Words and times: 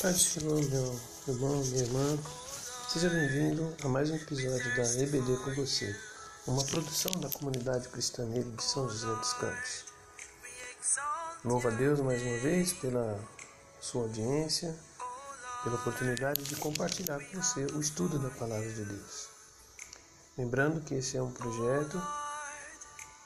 Pai 0.00 0.12
do 0.12 0.44
meu 0.44 0.58
irmão, 1.26 1.64
minha 1.64 1.82
irmã, 1.82 2.18
seja 2.88 3.10
bem-vindo 3.10 3.74
a 3.82 3.88
mais 3.88 4.08
um 4.08 4.14
episódio 4.14 4.76
da 4.76 4.82
EBD 5.02 5.36
com 5.38 5.52
você, 5.56 5.92
uma 6.46 6.64
produção 6.64 7.10
da 7.20 7.28
comunidade 7.30 7.88
cristã 7.88 8.24
de 8.30 8.62
São 8.62 8.88
José 8.88 9.12
dos 9.12 9.32
Campos. 9.32 9.84
Louvo 11.44 11.66
a 11.66 11.72
Deus 11.72 11.98
mais 11.98 12.22
uma 12.22 12.38
vez 12.38 12.72
pela 12.74 13.18
sua 13.80 14.02
audiência, 14.02 14.72
pela 15.64 15.74
oportunidade 15.74 16.44
de 16.44 16.54
compartilhar 16.54 17.18
com 17.18 17.42
você 17.42 17.66
o 17.74 17.80
estudo 17.80 18.20
da 18.20 18.30
Palavra 18.30 18.72
de 18.72 18.84
Deus. 18.84 19.28
Lembrando 20.36 20.80
que 20.80 20.94
esse 20.94 21.16
é 21.16 21.22
um 21.22 21.32
projeto 21.32 22.00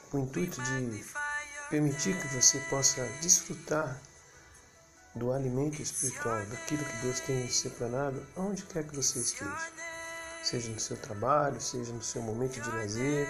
com 0.09 0.17
o 0.17 0.23
intuito 0.23 0.59
de 0.59 1.05
permitir 1.69 2.19
que 2.19 2.27
você 2.29 2.57
possa 2.61 3.05
desfrutar 3.21 4.01
do 5.15 5.31
alimento 5.31 5.81
espiritual, 5.81 6.43
daquilo 6.47 6.83
que 6.83 6.97
Deus 6.97 7.19
tem 7.19 7.47
separado, 7.49 8.25
onde 8.35 8.63
quer 8.63 8.83
que 8.83 8.95
você 8.95 9.19
esteja. 9.19 9.71
Seja 10.43 10.69
no 10.69 10.79
seu 10.79 10.97
trabalho, 10.97 11.61
seja 11.61 11.93
no 11.93 12.01
seu 12.01 12.21
momento 12.21 12.59
de 12.59 12.69
lazer, 12.69 13.27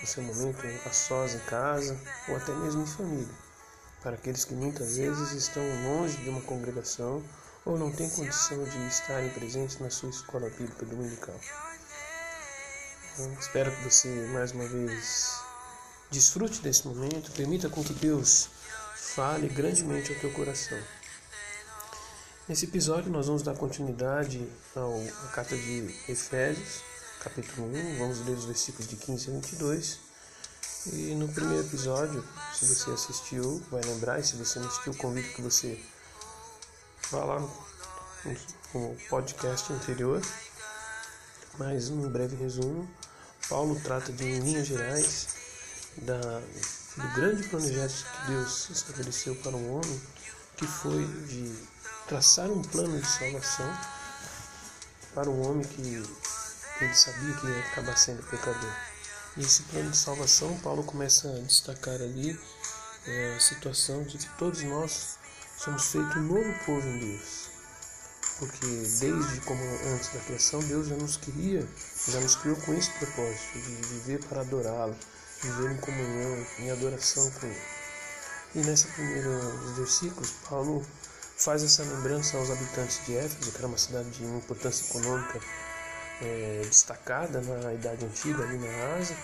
no 0.00 0.06
seu 0.06 0.22
momento 0.22 0.66
a 0.84 0.92
sós 0.92 1.34
em 1.34 1.38
casa, 1.40 1.98
ou 2.28 2.36
até 2.36 2.52
mesmo 2.52 2.82
em 2.82 2.86
família. 2.86 3.34
Para 4.02 4.16
aqueles 4.16 4.44
que 4.44 4.54
muitas 4.54 4.96
vezes 4.96 5.30
estão 5.32 5.62
longe 5.84 6.16
de 6.18 6.28
uma 6.28 6.40
congregação 6.40 7.22
ou 7.64 7.78
não 7.78 7.92
têm 7.92 8.10
condição 8.10 8.62
de 8.64 8.86
estarem 8.88 9.30
presentes 9.30 9.78
na 9.78 9.88
sua 9.88 10.10
escola 10.10 10.50
bíblica 10.50 10.84
dominical. 10.84 11.38
Então, 13.14 13.32
espero 13.38 13.70
que 13.70 13.84
você 13.84 14.08
mais 14.32 14.50
uma 14.52 14.66
vez 14.66 15.40
desfrute 16.10 16.60
desse 16.60 16.86
momento, 16.86 17.30
permita 17.32 17.68
com 17.68 17.84
que 17.84 17.94
Deus 17.94 18.48
fale 18.96 19.48
grandemente 19.48 20.12
ao 20.12 20.18
teu 20.18 20.32
coração. 20.32 20.78
Nesse 22.48 22.64
episódio 22.64 23.08
nós 23.08 23.28
vamos 23.28 23.44
dar 23.44 23.54
continuidade 23.54 24.44
ao, 24.74 25.00
à 25.24 25.28
carta 25.28 25.56
de 25.56 25.94
Efésios, 26.08 26.82
capítulo 27.20 27.68
1, 27.68 27.98
vamos 27.98 28.26
ler 28.26 28.36
os 28.36 28.46
versículos 28.46 28.88
de 28.88 28.96
15 28.96 29.30
a 29.30 29.32
22. 29.34 29.98
E 30.92 31.14
no 31.14 31.28
primeiro 31.28 31.64
episódio, 31.64 32.24
se 32.52 32.64
você 32.66 32.90
assistiu, 32.90 33.62
vai 33.70 33.80
lembrar, 33.82 34.18
e 34.18 34.24
se 34.24 34.34
você 34.34 34.58
não 34.58 34.66
assistiu, 34.66 34.92
convido 34.94 35.28
que 35.28 35.40
você 35.40 35.80
vá 37.12 37.22
lá 37.22 37.38
no, 37.38 38.96
podcast 39.08 39.72
anterior. 39.72 40.20
Mas, 41.60 41.90
num 41.90 42.08
breve 42.08 42.34
resumo, 42.34 42.90
Paulo 43.48 43.80
trata 43.84 44.10
de, 44.10 44.24
em 44.24 44.40
linhas 44.40 44.66
gerais, 44.66 45.28
da, 45.98 46.18
do 46.96 47.14
grande 47.14 47.48
projeto 47.48 48.04
que 48.04 48.32
Deus 48.32 48.68
estabeleceu 48.68 49.36
para 49.36 49.56
o 49.56 49.76
homem, 49.76 50.02
que 50.56 50.66
foi 50.66 51.06
de 51.28 51.70
traçar 52.06 52.50
um 52.50 52.62
plano 52.62 53.00
de 53.00 53.06
salvação 53.06 53.78
para 55.14 55.28
o 55.28 55.40
homem 55.40 55.66
que 55.66 55.80
ele 55.80 56.94
sabia 56.94 57.34
que 57.34 57.46
ia 57.46 57.58
acabar 57.60 57.96
sendo 57.96 58.22
pecador. 58.24 58.72
E 59.36 59.42
esse 59.42 59.62
plano 59.64 59.90
de 59.90 59.96
salvação, 59.96 60.58
Paulo 60.58 60.82
começa 60.82 61.28
a 61.28 61.40
destacar 61.40 61.94
ali 61.94 62.38
é, 63.06 63.34
a 63.36 63.40
situação 63.40 64.02
de 64.04 64.18
que 64.18 64.28
todos 64.36 64.62
nós 64.62 65.18
somos 65.56 65.86
feitos 65.86 66.16
um 66.16 66.22
novo 66.22 66.64
povo 66.66 66.86
em 66.86 66.98
Deus. 66.98 67.50
Porque 68.38 68.66
desde 68.66 69.40
como 69.42 69.62
antes 69.94 70.12
da 70.12 70.20
criação, 70.20 70.60
Deus 70.64 70.88
já 70.88 70.96
nos 70.96 71.16
queria, 71.16 71.66
já 72.08 72.20
nos 72.20 72.34
criou 72.36 72.56
com 72.56 72.74
esse 72.74 72.90
propósito 72.90 73.52
de 73.54 73.74
viver 73.86 74.24
para 74.24 74.40
adorá-lo, 74.40 74.96
viver 75.42 75.72
em 75.72 75.76
comunhão, 75.76 76.46
em 76.58 76.70
adoração 76.70 77.30
com 77.32 77.46
Ele. 77.46 77.62
E 78.54 78.58
nessa 78.60 78.88
primeira 78.88 79.38
versículos, 79.76 80.30
Paulo 80.48 80.84
faz 81.42 81.64
essa 81.64 81.82
lembrança 81.82 82.36
aos 82.36 82.50
habitantes 82.50 83.04
de 83.04 83.16
Éfeso, 83.16 83.50
que 83.50 83.58
era 83.58 83.66
uma 83.66 83.78
cidade 83.78 84.08
de 84.10 84.24
importância 84.24 84.88
econômica 84.88 85.40
é, 86.20 86.62
destacada 86.64 87.40
na 87.40 87.74
Idade 87.74 88.04
Antiga, 88.04 88.44
ali 88.44 88.58
na 88.58 88.94
Ásia, 88.96 89.16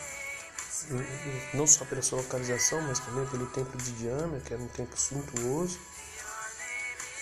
não 1.55 1.67
só 1.67 1.84
pela 1.84 2.03
sua 2.03 2.19
localização, 2.19 2.81
mas 2.83 2.99
também 2.99 3.25
pelo 3.27 3.47
templo 3.47 3.81
de 3.81 3.93
Diana, 3.93 4.41
que 4.41 4.53
era 4.53 4.61
um 4.61 4.69
templo 4.69 4.99
suntuoso. 4.99 5.78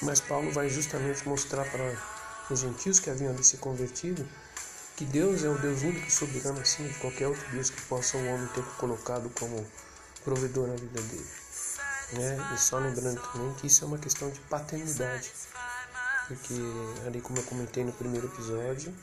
Mas 0.01 0.21
Paulo 0.21 0.51
vai 0.53 0.69
justamente 0.71 1.27
mostrar 1.29 1.65
para 1.71 1.97
os 2.51 2.61
gentios 2.61 2.99
que 2.99 3.11
haviam 3.11 3.33
ali 3.33 3.45
se 3.45 3.59
convertido 3.59 4.27
que 4.97 5.05
Deus 5.05 5.45
é 5.45 5.49
o 5.49 5.59
Deus 5.59 5.83
único 5.83 6.06
e 6.06 6.11
soberano 6.11 6.61
acima 6.61 6.89
de 6.89 6.95
qualquer 6.95 7.29
outro 7.29 7.47
Deus 7.51 7.69
que 7.69 7.83
possa 7.83 8.17
o 8.17 8.27
homem 8.27 8.47
ter 8.49 8.65
colocado 8.79 9.31
como 9.39 9.67
provedor 10.25 10.69
na 10.69 10.75
vida 10.75 11.03
dele. 11.03 11.46
Né? 12.12 12.39
E 12.55 12.59
só 12.59 12.78
lembrando 12.78 13.21
também 13.33 13.53
que 13.55 13.67
isso 13.67 13.84
é 13.84 13.87
uma 13.87 13.99
questão 13.99 14.31
de 14.31 14.39
paternidade, 14.41 15.33
porque 16.28 16.55
ali 17.05 17.21
como 17.21 17.39
eu 17.39 17.43
comentei 17.44 17.84
no 17.84 17.93
primeiro 17.93 18.28
episódio, 18.28 18.94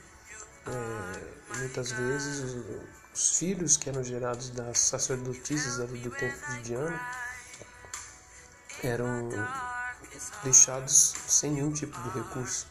é, 0.66 1.58
muitas 1.58 1.92
vezes 1.92 2.40
os, 2.40 2.66
os, 3.14 3.38
filhos 3.38 3.76
que 3.76 3.90
eram 3.90 4.02
gerados 4.02 4.50
das 4.52 4.80
sacerdotisas 4.80 5.82
ali 5.82 6.00
do 6.00 6.12
templo 6.12 6.54
de 6.54 6.62
Diana 6.62 7.02
eram 8.82 9.30
deixados 10.44 11.14
sem 11.28 11.52
nenhum 11.52 11.74
tipo 11.74 12.02
de 12.02 12.10
recurso, 12.10 12.68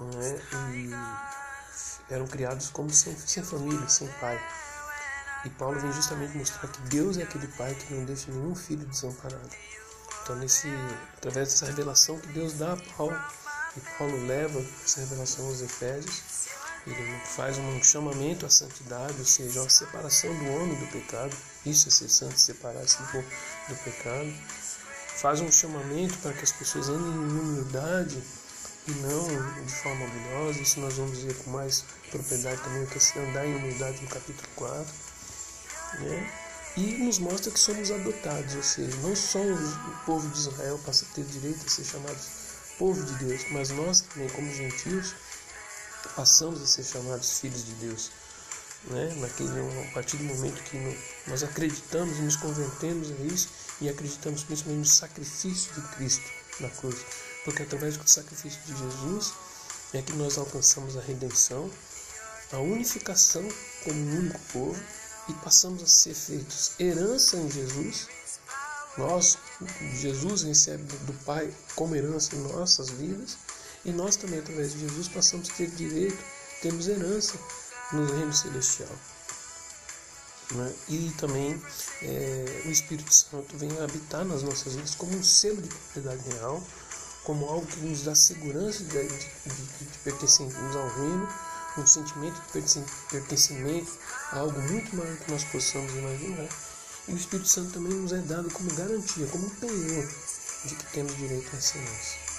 né? 0.00 0.42
e 0.74 2.14
eram 2.14 2.26
criados 2.26 2.70
como 2.70 2.90
sem, 2.90 3.14
sem 3.18 3.42
família, 3.42 3.86
sem 3.88 4.08
pai. 4.12 4.40
E 5.44 5.50
Paulo 5.50 5.80
vem 5.80 5.92
justamente 5.92 6.36
mostrar 6.36 6.68
que 6.68 6.80
Deus 6.82 7.16
é 7.16 7.22
aquele 7.22 7.46
pai 7.48 7.74
que 7.74 7.94
não 7.94 8.04
deixa 8.04 8.30
nenhum 8.30 8.54
filho 8.54 8.84
desamparado. 8.84 9.48
Então, 10.22 10.36
nesse, 10.36 10.68
através 11.16 11.48
dessa 11.48 11.66
revelação 11.66 12.18
que 12.18 12.28
Deus 12.28 12.54
dá 12.54 12.74
a 12.74 12.76
Paulo, 12.76 13.18
e 13.76 13.80
Paulo 13.98 14.26
leva 14.26 14.62
essa 14.84 15.00
revelação 15.00 15.46
aos 15.46 15.62
Efésios, 15.62 16.22
ele 16.86 17.20
faz 17.24 17.56
um 17.56 17.82
chamamento 17.82 18.44
à 18.44 18.50
santidade, 18.50 19.14
ou 19.18 19.24
seja, 19.24 19.62
a 19.62 19.68
separação 19.68 20.32
do 20.38 20.50
homem 20.52 20.78
do 20.78 20.86
pecado. 20.88 21.34
Isso 21.64 21.88
é 21.88 21.90
ser 21.90 22.08
santo, 22.08 22.38
separar-se 22.38 22.98
do, 22.98 23.22
do 23.68 23.76
pecado. 23.84 24.32
Faz 25.16 25.40
um 25.40 25.50
chamamento 25.50 26.16
para 26.18 26.32
que 26.32 26.44
as 26.44 26.52
pessoas 26.52 26.88
andem 26.88 27.12
em 27.12 27.18
humildade 27.18 28.22
e 28.88 28.92
não 28.92 29.64
de 29.64 29.72
forma 29.72 30.04
orgulhosa. 30.04 30.60
Isso 30.60 30.80
nós 30.80 30.94
vamos 30.94 31.18
ver 31.18 31.34
com 31.36 31.50
mais 31.50 31.84
propriedade 32.10 32.60
também, 32.62 32.82
o 32.82 32.86
que 32.86 32.98
é 32.98 33.28
andar 33.28 33.46
em 33.46 33.56
humildade 33.56 34.02
no 34.02 34.08
capítulo 34.08 34.48
4 34.56 35.09
né? 35.98 36.32
E 36.76 36.98
nos 36.98 37.18
mostra 37.18 37.50
que 37.50 37.58
somos 37.58 37.90
adotados, 37.90 38.54
ou 38.54 38.62
seja, 38.62 38.96
não 38.98 39.16
só 39.16 39.40
o 39.40 40.04
povo 40.06 40.28
de 40.28 40.38
Israel 40.38 40.78
passa 40.86 41.04
a 41.04 41.14
ter 41.14 41.24
direito 41.24 41.66
a 41.66 41.68
ser 41.68 41.84
chamados 41.84 42.40
povo 42.80 43.04
de 43.04 43.12
Deus, 43.22 43.44
mas 43.50 43.68
nós 43.68 44.00
também, 44.00 44.28
como 44.30 44.50
gentios, 44.54 45.14
passamos 46.16 46.62
a 46.62 46.66
ser 46.66 46.82
chamados 46.82 47.38
filhos 47.38 47.66
de 47.66 47.72
Deus. 47.74 48.10
Né? 48.84 49.14
Naquele, 49.16 49.50
a 49.50 49.92
partir 49.92 50.16
do 50.16 50.24
momento 50.24 50.62
que 50.62 50.98
nós 51.26 51.42
acreditamos 51.42 52.16
e 52.18 52.22
nos 52.22 52.36
convertemos 52.36 53.10
a 53.10 53.24
isso 53.24 53.50
e 53.82 53.88
acreditamos 53.90 54.44
principalmente 54.44 54.78
no 54.78 54.86
sacrifício 54.86 55.74
de 55.74 55.82
Cristo 55.88 56.24
na 56.60 56.70
cruz, 56.70 56.96
porque 57.44 57.62
através 57.62 57.98
do 57.98 58.08
sacrifício 58.08 58.60
de 58.64 58.74
Jesus 58.74 59.34
é 59.92 60.00
que 60.00 60.14
nós 60.14 60.38
alcançamos 60.38 60.96
a 60.96 61.02
redenção, 61.02 61.70
a 62.50 62.58
unificação 62.58 63.46
como 63.84 64.00
um 64.00 64.18
único 64.20 64.40
povo 64.52 64.82
e 65.30 65.34
passamos 65.34 65.82
a 65.82 65.86
ser 65.86 66.14
feitos 66.14 66.72
herança 66.78 67.36
em 67.36 67.50
Jesus. 67.50 68.08
Nós, 68.98 69.38
Jesus 69.94 70.42
recebe 70.42 70.82
do 70.82 71.12
Pai 71.24 71.52
como 71.76 71.94
herança 71.94 72.34
em 72.34 72.40
nossas 72.40 72.90
vidas 72.90 73.38
e 73.84 73.92
nós 73.92 74.16
também, 74.16 74.40
através 74.40 74.72
de 74.72 74.80
Jesus, 74.80 75.08
passamos 75.08 75.48
a 75.50 75.54
ter 75.54 75.70
direito, 75.70 76.18
temos 76.60 76.88
herança 76.88 77.38
no 77.92 78.04
reino 78.04 78.32
celestial. 78.32 78.90
Né? 80.52 80.74
E 80.88 81.14
também 81.16 81.62
é, 82.02 82.62
o 82.66 82.70
Espírito 82.70 83.14
Santo 83.14 83.56
vem 83.56 83.70
habitar 83.80 84.24
nas 84.24 84.42
nossas 84.42 84.74
vidas 84.74 84.96
como 84.96 85.16
um 85.16 85.22
selo 85.22 85.62
de 85.62 85.68
propriedade 85.68 86.28
real, 86.30 86.62
como 87.22 87.46
algo 87.46 87.66
que 87.66 87.80
nos 87.80 88.02
dá 88.02 88.14
segurança 88.14 88.82
de, 88.82 88.90
de, 88.90 89.08
de, 89.08 89.84
de 89.84 89.98
pertencermos 89.98 90.76
ao 90.76 90.88
reino 90.88 91.28
um 91.76 91.86
sentimento 91.86 92.40
de 92.40 92.62
pertencimento 93.10 93.92
a 94.32 94.38
algo 94.38 94.60
muito 94.60 94.96
maior 94.96 95.16
que 95.16 95.30
nós 95.30 95.44
possamos 95.44 95.92
imaginar. 95.92 96.48
E 97.08 97.12
o 97.12 97.16
Espírito 97.16 97.48
Santo 97.48 97.72
também 97.72 97.92
nos 97.92 98.12
é 98.12 98.18
dado 98.18 98.50
como 98.50 98.72
garantia, 98.74 99.26
como 99.26 99.50
penhor 99.50 100.08
de 100.64 100.74
que 100.74 100.92
temos 100.92 101.16
direito 101.16 101.48
a 101.52 101.58
essa 101.58 101.78
herança. 101.78 102.30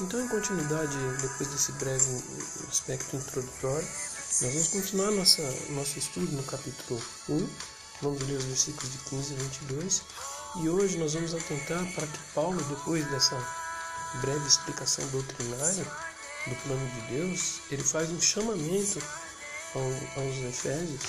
Então, 0.00 0.24
em 0.24 0.28
continuidade, 0.28 0.96
depois 1.20 1.50
desse 1.50 1.72
breve 1.72 2.22
aspecto 2.68 3.16
introdutório, 3.16 3.86
nós 4.40 4.52
vamos 4.54 4.68
continuar 4.68 5.10
nossa, 5.10 5.42
nosso 5.70 5.98
estudo 5.98 6.32
no 6.32 6.42
capítulo 6.44 7.02
1. 7.28 7.48
Vamos 8.00 8.22
ler 8.22 8.38
os 8.38 8.44
versículos 8.44 8.92
de 8.92 8.98
15 8.98 9.34
a 9.34 9.36
22. 9.36 10.02
E 10.62 10.68
hoje 10.68 10.96
nós 10.96 11.12
vamos 11.12 11.34
atentar 11.34 11.84
para 11.94 12.06
que 12.06 12.18
Paulo, 12.34 12.62
depois 12.64 13.04
dessa 13.10 13.36
breve 14.22 14.46
explicação 14.46 15.06
doutrinária, 15.08 15.86
do 16.46 16.56
plano 16.56 16.86
de 16.90 17.00
Deus, 17.14 17.60
ele 17.70 17.82
faz 17.82 18.10
um 18.10 18.20
chamamento 18.20 19.02
aos 19.74 20.36
Efésios 20.48 21.02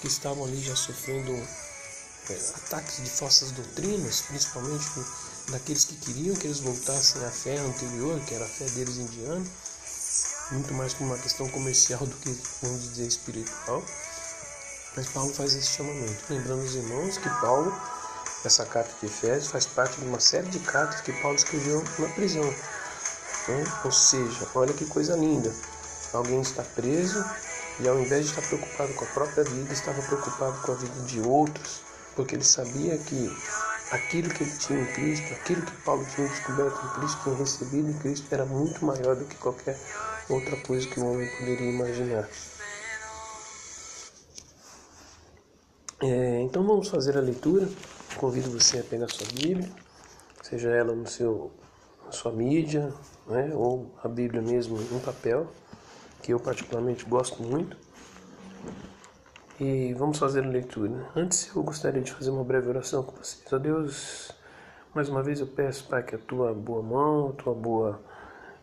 que 0.00 0.06
estavam 0.06 0.44
ali 0.44 0.60
já 0.62 0.76
sofrendo 0.76 1.32
é, 1.32 2.34
ataques 2.56 3.02
de 3.02 3.10
falsas 3.10 3.50
doutrinas, 3.52 4.22
principalmente 4.22 4.84
daqueles 5.50 5.84
que 5.84 5.96
queriam 5.96 6.34
que 6.36 6.46
eles 6.46 6.60
voltassem 6.60 7.24
à 7.24 7.30
fé 7.30 7.56
anterior, 7.58 8.20
que 8.24 8.34
era 8.34 8.44
a 8.44 8.48
fé 8.48 8.64
deles 8.70 8.96
indiana, 8.96 9.44
muito 10.50 10.74
mais 10.74 10.94
como 10.94 11.12
uma 11.12 11.18
questão 11.18 11.48
comercial 11.48 12.04
do 12.06 12.16
que, 12.16 12.36
vamos 12.62 12.82
dizer, 12.82 13.06
espiritual. 13.06 13.82
Mas 14.96 15.08
Paulo 15.08 15.32
faz 15.34 15.54
esse 15.54 15.76
chamamento, 15.76 16.24
lembrando 16.30 16.62
os 16.62 16.74
irmãos 16.74 17.18
que 17.18 17.28
Paulo, 17.40 17.72
essa 18.44 18.64
carta 18.64 18.94
de 19.00 19.06
Efésios, 19.06 19.48
faz 19.48 19.66
parte 19.66 20.00
de 20.00 20.06
uma 20.06 20.20
série 20.20 20.48
de 20.48 20.58
cartas 20.60 21.00
que 21.02 21.12
Paulo 21.20 21.36
escreveu 21.36 21.84
na 21.98 22.08
prisão. 22.10 22.54
Né? 23.48 23.64
Ou 23.84 23.92
seja, 23.92 24.48
olha 24.54 24.72
que 24.72 24.86
coisa 24.86 25.16
linda. 25.16 25.52
Alguém 26.12 26.40
está 26.40 26.62
preso 26.62 27.24
e 27.80 27.88
ao 27.88 27.98
invés 27.98 28.26
de 28.26 28.30
estar 28.30 28.42
preocupado 28.42 28.94
com 28.94 29.04
a 29.04 29.08
própria 29.08 29.44
vida, 29.44 29.72
estava 29.72 30.00
preocupado 30.02 30.60
com 30.62 30.72
a 30.72 30.74
vida 30.74 31.00
de 31.02 31.20
outros, 31.20 31.82
porque 32.14 32.34
ele 32.34 32.44
sabia 32.44 32.96
que 32.96 33.30
aquilo 33.90 34.30
que 34.30 34.42
ele 34.44 34.56
tinha 34.58 34.80
em 34.80 34.86
Cristo, 34.86 35.34
aquilo 35.34 35.62
que 35.62 35.72
Paulo 35.82 36.04
tinha 36.14 36.26
descoberto 36.26 36.84
em 36.84 37.00
Cristo, 37.00 37.22
tinha 37.22 37.36
recebido 37.36 37.90
em 37.90 37.98
Cristo, 37.98 38.26
era 38.30 38.46
muito 38.46 38.84
maior 38.84 39.14
do 39.14 39.24
que 39.26 39.36
qualquer 39.36 39.78
outra 40.28 40.56
coisa 40.62 40.88
que 40.88 40.98
o 40.98 41.06
homem 41.06 41.28
poderia 41.38 41.70
imaginar. 41.70 42.28
É, 46.00 46.40
então 46.42 46.66
vamos 46.66 46.88
fazer 46.88 47.16
a 47.16 47.20
leitura. 47.20 47.68
Convido 48.16 48.50
você 48.50 48.78
a 48.78 48.82
pegar 48.82 49.08
sua 49.08 49.26
Bíblia, 49.26 49.70
seja 50.42 50.70
ela 50.70 50.94
no 50.94 51.06
seu, 51.06 51.52
na 52.06 52.12
sua 52.12 52.32
mídia, 52.32 52.92
né, 53.28 53.50
ou 53.54 53.94
a 54.02 54.08
Bíblia 54.08 54.40
mesmo 54.40 54.78
em 54.80 54.98
papel, 55.00 55.48
que 56.22 56.32
eu 56.32 56.40
particularmente 56.40 57.04
gosto 57.04 57.42
muito. 57.42 57.76
E 59.58 59.94
vamos 59.94 60.18
fazer 60.18 60.44
a 60.44 60.48
leitura. 60.48 61.08
Antes 61.16 61.54
eu 61.54 61.62
gostaria 61.62 62.02
de 62.02 62.12
fazer 62.12 62.30
uma 62.30 62.44
breve 62.44 62.68
oração 62.68 63.02
com 63.02 63.16
vocês. 63.16 63.50
A 63.52 63.58
Deus, 63.58 64.30
mais 64.94 65.08
uma 65.08 65.22
vez 65.22 65.40
eu 65.40 65.46
peço, 65.46 65.88
Pai, 65.88 66.02
que 66.02 66.14
a 66.14 66.18
tua 66.18 66.52
boa 66.52 66.82
mão, 66.82 67.30
a 67.30 67.32
tua 67.32 67.54
boa 67.54 68.00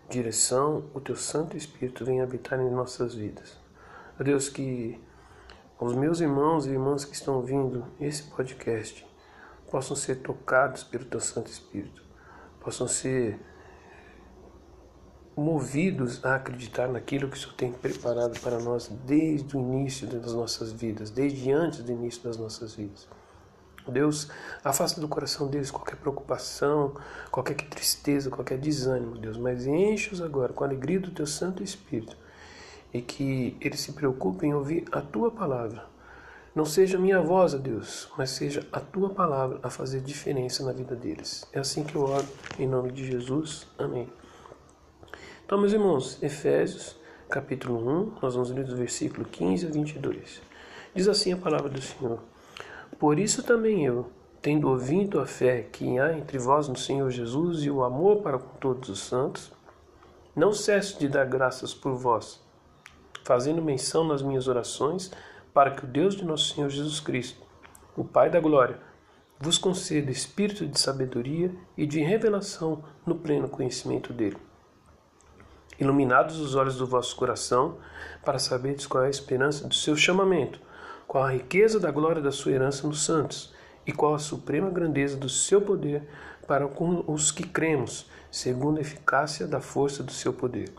direção, 0.10 0.86
o 0.94 1.00
teu 1.00 1.16
Santo 1.16 1.58
Espírito 1.58 2.06
venha 2.06 2.24
habitar 2.24 2.60
em 2.60 2.70
nossas 2.70 3.16
vidas. 3.16 3.58
A 4.20 4.24
Deus, 4.24 4.50
que 4.50 5.02
os 5.80 5.96
meus 5.96 6.22
irmãos 6.22 6.66
e 6.66 6.70
irmãs 6.70 7.04
que 7.04 7.16
estão 7.16 7.36
ouvindo 7.36 7.86
esse 8.00 8.24
podcast 8.24 9.06
possam 9.72 9.96
ser 9.96 10.18
tocados 10.18 10.84
pelo 10.84 11.06
teu 11.06 11.20
Santo 11.20 11.50
Espírito, 11.50 12.04
possam 12.60 12.88
ser 12.88 13.40
movidos 15.36 16.24
a 16.24 16.36
acreditar 16.36 16.88
naquilo 16.88 17.28
que 17.28 17.38
o 17.38 17.40
Senhor 17.40 17.54
tem 17.54 17.72
preparado 17.72 18.40
para 18.40 18.60
nós 18.60 18.92
desde 19.06 19.58
o 19.58 19.60
início 19.60 20.08
das 20.08 20.34
nossas 20.34 20.72
vidas, 20.72 21.10
desde 21.10 21.52
antes 21.52 21.84
do 21.84 21.92
início 21.92 22.24
das 22.24 22.38
nossas 22.38 22.76
vidas. 22.76 23.08
Deus, 23.88 24.30
afasta 24.64 25.02
do 25.02 25.08
coração 25.08 25.48
deles 25.48 25.70
qualquer 25.70 25.98
preocupação, 25.98 26.96
qualquer 27.30 27.56
tristeza, 27.56 28.30
qualquer 28.30 28.58
desânimo, 28.58 29.18
Deus, 29.18 29.38
mas 29.38 29.66
enche-os 29.66 30.22
agora 30.22 30.54
com 30.54 30.64
a 30.64 30.68
alegria 30.68 31.00
do 31.00 31.12
teu 31.12 31.28
Santo 31.28 31.62
Espírito 31.62 32.16
e 32.94 33.02
que 33.02 33.58
eles 33.60 33.80
se 33.80 33.92
preocupem 33.92 34.52
em 34.52 34.54
ouvir 34.54 34.86
a 34.92 35.02
tua 35.02 35.32
palavra. 35.32 35.86
Não 36.56 36.66
seja 36.66 37.00
minha 37.00 37.20
voz, 37.20 37.56
Deus, 37.56 38.08
mas 38.16 38.30
seja 38.30 38.66
a 38.72 38.80
tua 38.80 39.10
palavra 39.10 39.60
a 39.64 39.70
fazer 39.72 40.02
diferença 40.02 40.64
na 40.64 40.72
vida 40.72 40.96
deles. 40.96 41.46
É 41.52 41.60
assim 41.60 41.84
que 41.84 41.96
eu 41.96 42.04
oro, 42.04 42.28
em 42.60 42.68
nome 42.68 42.92
de 42.92 43.04
Jesus. 43.06 43.68
Amém. 43.78 44.08
Então, 45.46 45.58
meus 45.58 45.74
irmãos, 45.74 46.24
Efésios, 46.24 46.96
capítulo 47.30 47.78
1, 47.78 48.14
nós 48.22 48.34
vamos 48.34 48.50
ler 48.50 48.64
do 48.64 48.78
versículo 48.78 49.26
15 49.26 49.68
a 49.68 49.70
22. 49.70 50.42
Diz 50.96 51.08
assim 51.10 51.34
a 51.34 51.38
palavra 51.38 51.70
do 51.70 51.82
Senhor. 51.82 52.20
Por 52.98 53.20
isso 53.20 53.44
também 53.44 53.86
eu, 53.86 54.10
tendo 54.42 54.70
ouvido 54.70 55.20
a 55.20 55.26
fé 55.26 55.64
que 55.64 56.00
há 56.00 56.18
entre 56.18 56.38
vós 56.38 56.70
no 56.70 56.78
Senhor 56.78 57.10
Jesus 57.12 57.64
e 57.64 57.70
o 57.70 57.84
amor 57.84 58.22
para 58.22 58.40
com 58.40 58.58
todos 58.58 58.88
os 58.88 59.00
santos, 59.00 59.52
não 60.34 60.54
cesso 60.54 60.98
de 60.98 61.10
dar 61.10 61.26
graças 61.26 61.74
por 61.74 61.94
vós, 61.94 62.42
fazendo 63.26 63.62
menção 63.62 64.06
nas 64.06 64.22
minhas 64.22 64.48
orações, 64.48 65.12
para 65.54 65.72
que 65.72 65.84
o 65.84 65.88
Deus 65.88 66.16
de 66.16 66.24
nosso 66.24 66.56
Senhor 66.56 66.70
Jesus 66.70 67.02
Cristo, 67.02 67.46
o 67.98 68.06
Pai 68.06 68.30
da 68.30 68.40
glória, 68.40 68.80
vos 69.38 69.58
conceda 69.58 70.10
espírito 70.10 70.66
de 70.66 70.80
sabedoria 70.80 71.54
e 71.78 71.86
de 71.86 72.00
revelação 72.00 72.82
no 73.06 73.16
pleno 73.16 73.50
conhecimento 73.50 74.14
dele. 74.14 74.38
Iluminados 75.80 76.40
os 76.40 76.56
olhos 76.56 76.78
do 76.78 76.86
vosso 76.86 77.16
coração, 77.16 77.78
para 78.24 78.40
saberdes 78.40 78.86
qual 78.88 79.04
é 79.04 79.08
a 79.08 79.10
esperança 79.10 79.68
do 79.68 79.74
seu 79.74 79.96
chamamento 79.96 80.60
qual 81.14 81.26
a 81.26 81.32
riqueza 81.32 81.80
da 81.80 81.92
glória 81.92 82.22
da 82.22 82.32
sua 82.32 82.54
herança 82.54 82.88
nos 82.88 83.04
santos, 83.04 83.54
e 83.86 83.92
qual 83.92 84.16
a 84.16 84.20
suprema 84.20 84.70
grandeza 84.70 85.16
do 85.16 85.30
seu 85.30 85.62
poder 85.62 86.08
para 86.48 86.68
com 86.68 87.04
os 87.08 87.32
que 87.32 87.44
cremos, 87.44 88.10
segundo 88.32 88.80
a 88.80 88.82
eficácia 88.82 89.46
da 89.46 89.62
força 89.62 90.02
do 90.02 90.12
seu 90.12 90.34
poder, 90.34 90.74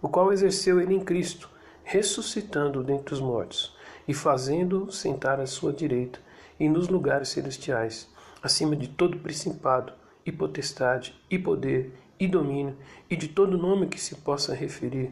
o 0.00 0.08
qual 0.08 0.32
exerceu 0.32 0.80
ele 0.80 0.94
em 0.94 1.00
Cristo, 1.00 1.50
ressuscitando-o 1.84 2.82
dentre 2.82 3.12
os 3.12 3.20
mortos, 3.20 3.76
e 4.06 4.14
fazendo-o 4.14 4.90
sentar 4.90 5.38
à 5.38 5.46
sua 5.46 5.72
direita, 5.72 6.18
e 6.58 6.66
nos 6.66 6.88
lugares 6.88 7.28
celestiais, 7.28 8.08
acima 8.42 8.74
de 8.74 8.88
todo 8.88 9.18
principado, 9.18 9.92
e 10.28 10.32
potestade, 10.32 11.18
e 11.30 11.38
poder, 11.38 11.92
e 12.20 12.28
domínio, 12.28 12.76
e 13.08 13.16
de 13.16 13.28
todo 13.28 13.56
nome 13.56 13.86
que 13.86 14.00
se 14.00 14.16
possa 14.16 14.54
referir, 14.54 15.10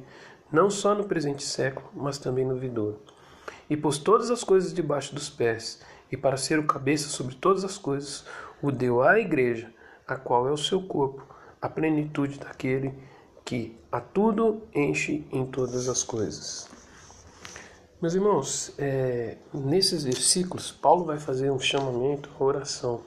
não 0.52 0.68
só 0.68 0.94
no 0.94 1.04
presente 1.04 1.42
século, 1.42 1.88
mas 1.94 2.18
também 2.18 2.44
no 2.44 2.56
vindouro 2.56 3.00
e 3.68 3.76
pôs 3.76 3.98
todas 3.98 4.30
as 4.30 4.44
coisas 4.44 4.72
debaixo 4.72 5.14
dos 5.14 5.28
pés, 5.28 5.80
e 6.10 6.16
para 6.16 6.36
ser 6.36 6.58
o 6.58 6.66
cabeça 6.66 7.08
sobre 7.08 7.34
todas 7.34 7.64
as 7.64 7.76
coisas, 7.76 8.24
o 8.62 8.70
deu 8.70 9.02
à 9.02 9.18
igreja, 9.18 9.72
a 10.06 10.16
qual 10.16 10.48
é 10.48 10.52
o 10.52 10.56
seu 10.56 10.82
corpo, 10.82 11.26
a 11.60 11.68
plenitude 11.68 12.38
daquele 12.38 12.94
que 13.44 13.76
a 13.90 14.00
tudo 14.00 14.62
enche 14.74 15.26
em 15.32 15.46
todas 15.46 15.88
as 15.88 16.02
coisas. 16.02 16.68
Meus 18.00 18.14
irmãos, 18.14 18.72
é, 18.78 19.38
nesses 19.52 20.04
versículos, 20.04 20.70
Paulo 20.70 21.04
vai 21.04 21.18
fazer 21.18 21.50
um 21.50 21.58
chamamento 21.58 22.28
à 22.38 22.44
oração. 22.44 23.00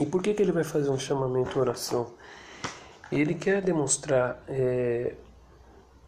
E 0.00 0.06
por 0.06 0.22
que, 0.22 0.34
que 0.34 0.42
ele 0.42 0.52
vai 0.52 0.64
fazer 0.64 0.90
um 0.90 0.98
chamamento 0.98 1.58
à 1.58 1.62
oração? 1.62 2.14
Ele 3.12 3.34
quer 3.34 3.62
demonstrar 3.62 4.42
é, 4.48 5.14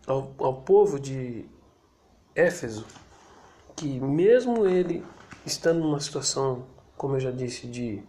ao, 0.07 0.35
ao 0.39 0.63
povo 0.63 0.99
de 0.99 1.47
Éfeso 2.35 2.85
que 3.77 4.01
mesmo 4.01 4.67
ele 4.67 5.05
estando 5.45 5.81
numa 5.81 6.01
situação, 6.01 6.67
como 6.97 7.17
eu 7.17 7.21
já 7.21 7.31
disse, 7.31 7.67
de 7.67 8.03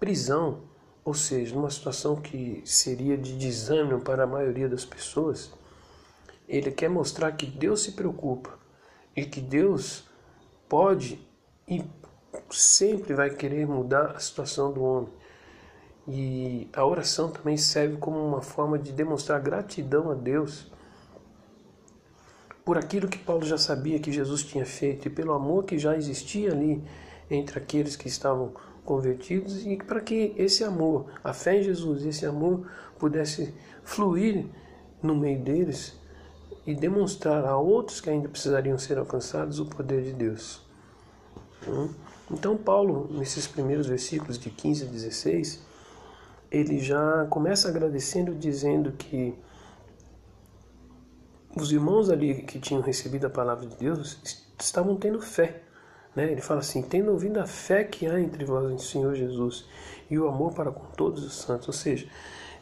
prisão, 0.00 0.62
ou 1.04 1.14
seja, 1.14 1.54
numa 1.54 1.70
situação 1.70 2.16
que 2.16 2.62
seria 2.64 3.16
de 3.16 3.36
desânimo 3.36 4.00
para 4.00 4.24
a 4.24 4.26
maioria 4.26 4.68
das 4.68 4.84
pessoas, 4.84 5.52
ele 6.48 6.70
quer 6.70 6.88
mostrar 6.88 7.30
que 7.32 7.46
Deus 7.46 7.82
se 7.82 7.92
preocupa 7.92 8.58
e 9.14 9.24
que 9.24 9.40
Deus 9.40 10.04
pode 10.68 11.20
e 11.68 11.84
sempre 12.52 13.14
vai 13.14 13.30
querer 13.30 13.66
mudar 13.66 14.12
a 14.16 14.18
situação 14.18 14.72
do 14.72 14.82
homem. 14.82 15.12
E 16.06 16.68
a 16.72 16.84
oração 16.84 17.30
também 17.30 17.56
serve 17.56 17.96
como 17.96 18.18
uma 18.18 18.42
forma 18.42 18.78
de 18.78 18.92
demonstrar 18.92 19.40
gratidão 19.40 20.10
a 20.10 20.14
Deus 20.14 20.70
por 22.64 22.78
aquilo 22.78 23.08
que 23.08 23.18
Paulo 23.18 23.44
já 23.44 23.58
sabia 23.58 23.98
que 23.98 24.12
Jesus 24.12 24.42
tinha 24.42 24.64
feito 24.64 25.06
e 25.06 25.10
pelo 25.10 25.32
amor 25.32 25.64
que 25.64 25.78
já 25.78 25.96
existia 25.96 26.52
ali 26.52 26.82
entre 27.30 27.58
aqueles 27.58 27.96
que 27.96 28.08
estavam 28.08 28.52
convertidos 28.84 29.64
e 29.64 29.76
para 29.76 30.00
que 30.00 30.34
esse 30.36 30.64
amor, 30.64 31.06
a 31.22 31.32
fé 31.32 31.58
em 31.58 31.62
Jesus, 31.62 32.04
esse 32.04 32.26
amor 32.26 32.66
pudesse 32.98 33.54
fluir 33.82 34.46
no 35.02 35.14
meio 35.14 35.40
deles 35.40 35.96
e 36.66 36.74
demonstrar 36.74 37.44
a 37.44 37.56
outros 37.56 38.00
que 38.00 38.10
ainda 38.10 38.28
precisariam 38.28 38.78
ser 38.78 38.98
alcançados 38.98 39.58
o 39.58 39.66
poder 39.66 40.02
de 40.02 40.12
Deus. 40.12 40.60
Hum? 41.66 41.88
Então, 42.32 42.56
Paulo, 42.56 43.08
nesses 43.12 43.46
primeiros 43.46 43.86
versículos 43.86 44.38
de 44.38 44.48
15 44.48 44.84
a 44.84 44.86
16, 44.88 45.62
ele 46.50 46.78
já 46.78 47.26
começa 47.28 47.68
agradecendo, 47.68 48.34
dizendo 48.34 48.92
que 48.92 49.34
os 51.54 51.70
irmãos 51.70 52.08
ali 52.08 52.42
que 52.42 52.58
tinham 52.58 52.80
recebido 52.80 53.26
a 53.26 53.30
palavra 53.30 53.66
de 53.66 53.76
Deus 53.76 54.18
estavam 54.58 54.96
tendo 54.96 55.20
fé. 55.20 55.62
Né? 56.16 56.32
Ele 56.32 56.40
fala 56.40 56.60
assim: 56.60 56.82
tendo 56.82 57.10
ouvido 57.10 57.38
a 57.38 57.46
fé 57.46 57.84
que 57.84 58.06
há 58.06 58.18
entre 58.18 58.44
vós 58.44 58.70
em 58.70 58.78
Senhor 58.78 59.14
Jesus 59.14 59.66
e 60.10 60.18
o 60.18 60.26
amor 60.26 60.54
para 60.54 60.70
com 60.70 60.86
todos 60.92 61.24
os 61.24 61.34
santos. 61.34 61.68
Ou 61.68 61.74
seja, 61.74 62.08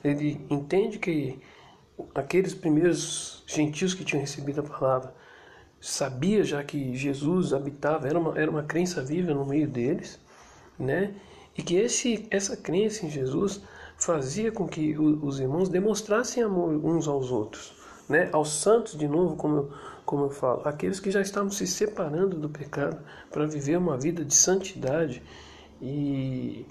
ele 0.03 0.45
entende 0.51 0.99
que 0.99 1.41
aqueles 2.15 2.55
primeiros 2.55 3.45
gentios 3.47 3.95
que 3.95 4.05
tinham 4.05 4.21
recebido 4.21 4.61
a 4.61 4.65
palavra 4.65 5.15
sabia 5.81 6.45
já 6.45 6.63
que 6.63 6.95
Jesus 6.95 7.53
habitava, 7.53 8.07
era 8.07 8.19
uma, 8.19 8.39
era 8.39 8.51
uma 8.51 8.63
crença 8.63 9.03
viva 9.03 9.33
no 9.33 9.45
meio 9.45 9.69
deles, 9.69 10.21
né? 10.79 11.15
E 11.57 11.63
que 11.63 11.77
esse, 11.77 12.27
essa 12.31 12.57
crença 12.57 13.07
em 13.07 13.11
Jesus 13.11 13.63
fazia 13.97 14.51
com 14.53 14.67
que 14.67 14.97
os 14.99 15.41
irmãos 15.41 15.69
demonstrassem 15.69 16.43
amor 16.43 16.71
uns 16.85 17.07
aos 17.07 17.31
outros 17.31 17.81
né, 18.11 18.29
aos 18.33 18.53
santos, 18.61 18.99
de 18.99 19.07
novo, 19.07 19.37
como 19.37 19.57
eu, 19.57 19.73
como 20.05 20.25
eu 20.25 20.31
falo, 20.31 20.63
aqueles 20.65 20.99
que 20.99 21.13
já 21.13 21.21
estavam 21.21 21.49
se 21.49 21.65
separando 21.65 22.37
do 22.37 22.49
pecado 22.49 23.01
para 23.31 23.47
viver 23.47 23.79
uma 23.79 23.97
vida 23.97 24.25
de 24.25 24.35
santidade 24.35 25.23
e, 25.81 26.67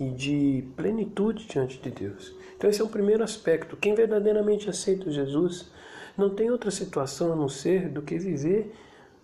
e 0.00 0.08
de 0.08 0.66
plenitude 0.74 1.46
diante 1.46 1.78
de 1.78 1.90
Deus. 1.90 2.34
Então, 2.56 2.70
esse 2.70 2.80
é 2.80 2.84
o 2.84 2.88
primeiro 2.88 3.22
aspecto. 3.22 3.76
Quem 3.76 3.94
verdadeiramente 3.94 4.70
aceita 4.70 5.10
Jesus 5.10 5.70
não 6.18 6.28
tem 6.28 6.50
outra 6.50 6.70
situação 6.70 7.32
a 7.32 7.36
não 7.36 7.48
ser 7.48 7.88
do 7.88 8.02
que 8.02 8.18
viver 8.18 8.74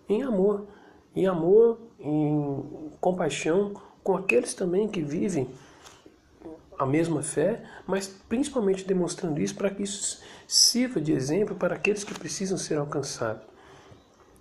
em 0.07 0.23
amor. 0.23 0.65
Em 1.13 1.27
amor, 1.27 1.77
em 1.99 2.91
compaixão 2.99 3.73
com 4.03 4.15
aqueles 4.15 4.53
também 4.53 4.87
que 4.87 5.01
vivem 5.01 5.49
a 6.77 6.85
mesma 6.85 7.21
fé, 7.21 7.63
mas 7.87 8.07
principalmente 8.07 8.85
demonstrando 8.85 9.41
isso 9.41 9.55
para 9.55 9.69
que 9.69 9.83
isso 9.83 10.21
sirva 10.47 10.99
de 10.99 11.11
exemplo 11.11 11.55
para 11.55 11.75
aqueles 11.75 12.03
que 12.03 12.13
precisam 12.13 12.57
ser 12.57 12.77
alcançados. 12.77 13.43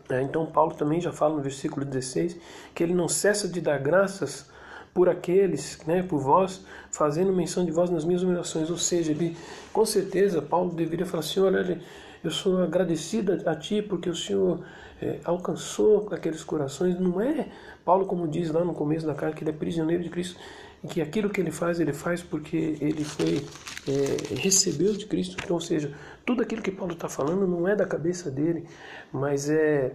É, 0.08 0.20
então, 0.20 0.44
Paulo 0.46 0.74
também 0.74 1.00
já 1.00 1.12
fala 1.12 1.36
no 1.36 1.42
versículo 1.42 1.84
16 1.84 2.36
que 2.74 2.82
ele 2.82 2.94
não 2.94 3.08
cessa 3.08 3.48
de 3.48 3.60
dar 3.60 3.78
graças 3.78 4.46
por 4.92 5.08
aqueles, 5.08 5.80
né, 5.86 6.02
por 6.02 6.20
vós, 6.20 6.60
fazendo 6.92 7.32
menção 7.32 7.64
de 7.64 7.72
vós 7.72 7.90
nas 7.90 8.04
minhas 8.04 8.22
orações. 8.22 8.70
Ou 8.70 8.76
seja, 8.76 9.10
ele, 9.10 9.36
com 9.72 9.84
certeza, 9.84 10.42
Paulo 10.42 10.72
deveria 10.72 11.06
falar 11.06 11.20
assim: 11.20 11.40
olha, 11.40 11.80
eu 12.24 12.30
sou 12.30 12.62
agradecido 12.62 13.48
a 13.48 13.54
ti 13.54 13.82
porque 13.82 14.08
o 14.08 14.16
Senhor 14.16 14.64
é, 15.00 15.20
alcançou 15.24 16.08
aqueles 16.10 16.42
corações. 16.42 16.98
Não 16.98 17.20
é 17.20 17.48
Paulo, 17.84 18.06
como 18.06 18.26
diz 18.26 18.50
lá 18.50 18.64
no 18.64 18.74
começo 18.74 19.06
da 19.06 19.14
carta, 19.14 19.36
que 19.36 19.44
ele 19.44 19.50
é 19.50 19.54
prisioneiro 19.54 20.02
de 20.02 20.10
Cristo 20.10 20.38
que 20.88 21.00
aquilo 21.00 21.30
que 21.30 21.40
ele 21.40 21.50
faz, 21.50 21.80
ele 21.80 21.92
faz 21.92 22.22
porque 22.22 22.76
ele 22.80 23.04
foi 23.04 23.44
é, 23.88 24.34
recebeu 24.34 24.92
de 24.92 25.06
Cristo. 25.06 25.36
Então, 25.42 25.54
ou 25.54 25.60
seja, 25.60 25.94
tudo 26.24 26.42
aquilo 26.42 26.62
que 26.62 26.70
Paulo 26.70 26.92
está 26.92 27.08
falando 27.08 27.46
não 27.46 27.66
é 27.66 27.74
da 27.74 27.86
cabeça 27.86 28.30
dele, 28.30 28.66
mas 29.12 29.48
é 29.48 29.92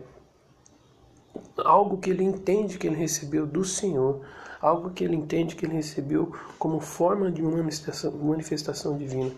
algo 1.58 1.98
que 1.98 2.10
ele 2.10 2.24
entende 2.24 2.78
que 2.78 2.88
ele 2.88 2.96
recebeu 2.96 3.46
do 3.46 3.64
Senhor, 3.64 4.22
algo 4.62 4.90
que 4.90 5.04
ele 5.04 5.16
entende 5.16 5.56
que 5.56 5.66
ele 5.66 5.76
recebeu 5.76 6.34
como 6.58 6.80
forma 6.80 7.32
de 7.32 7.42
manifestação, 7.42 8.12
manifestação 8.12 8.98
divina. 8.98 9.32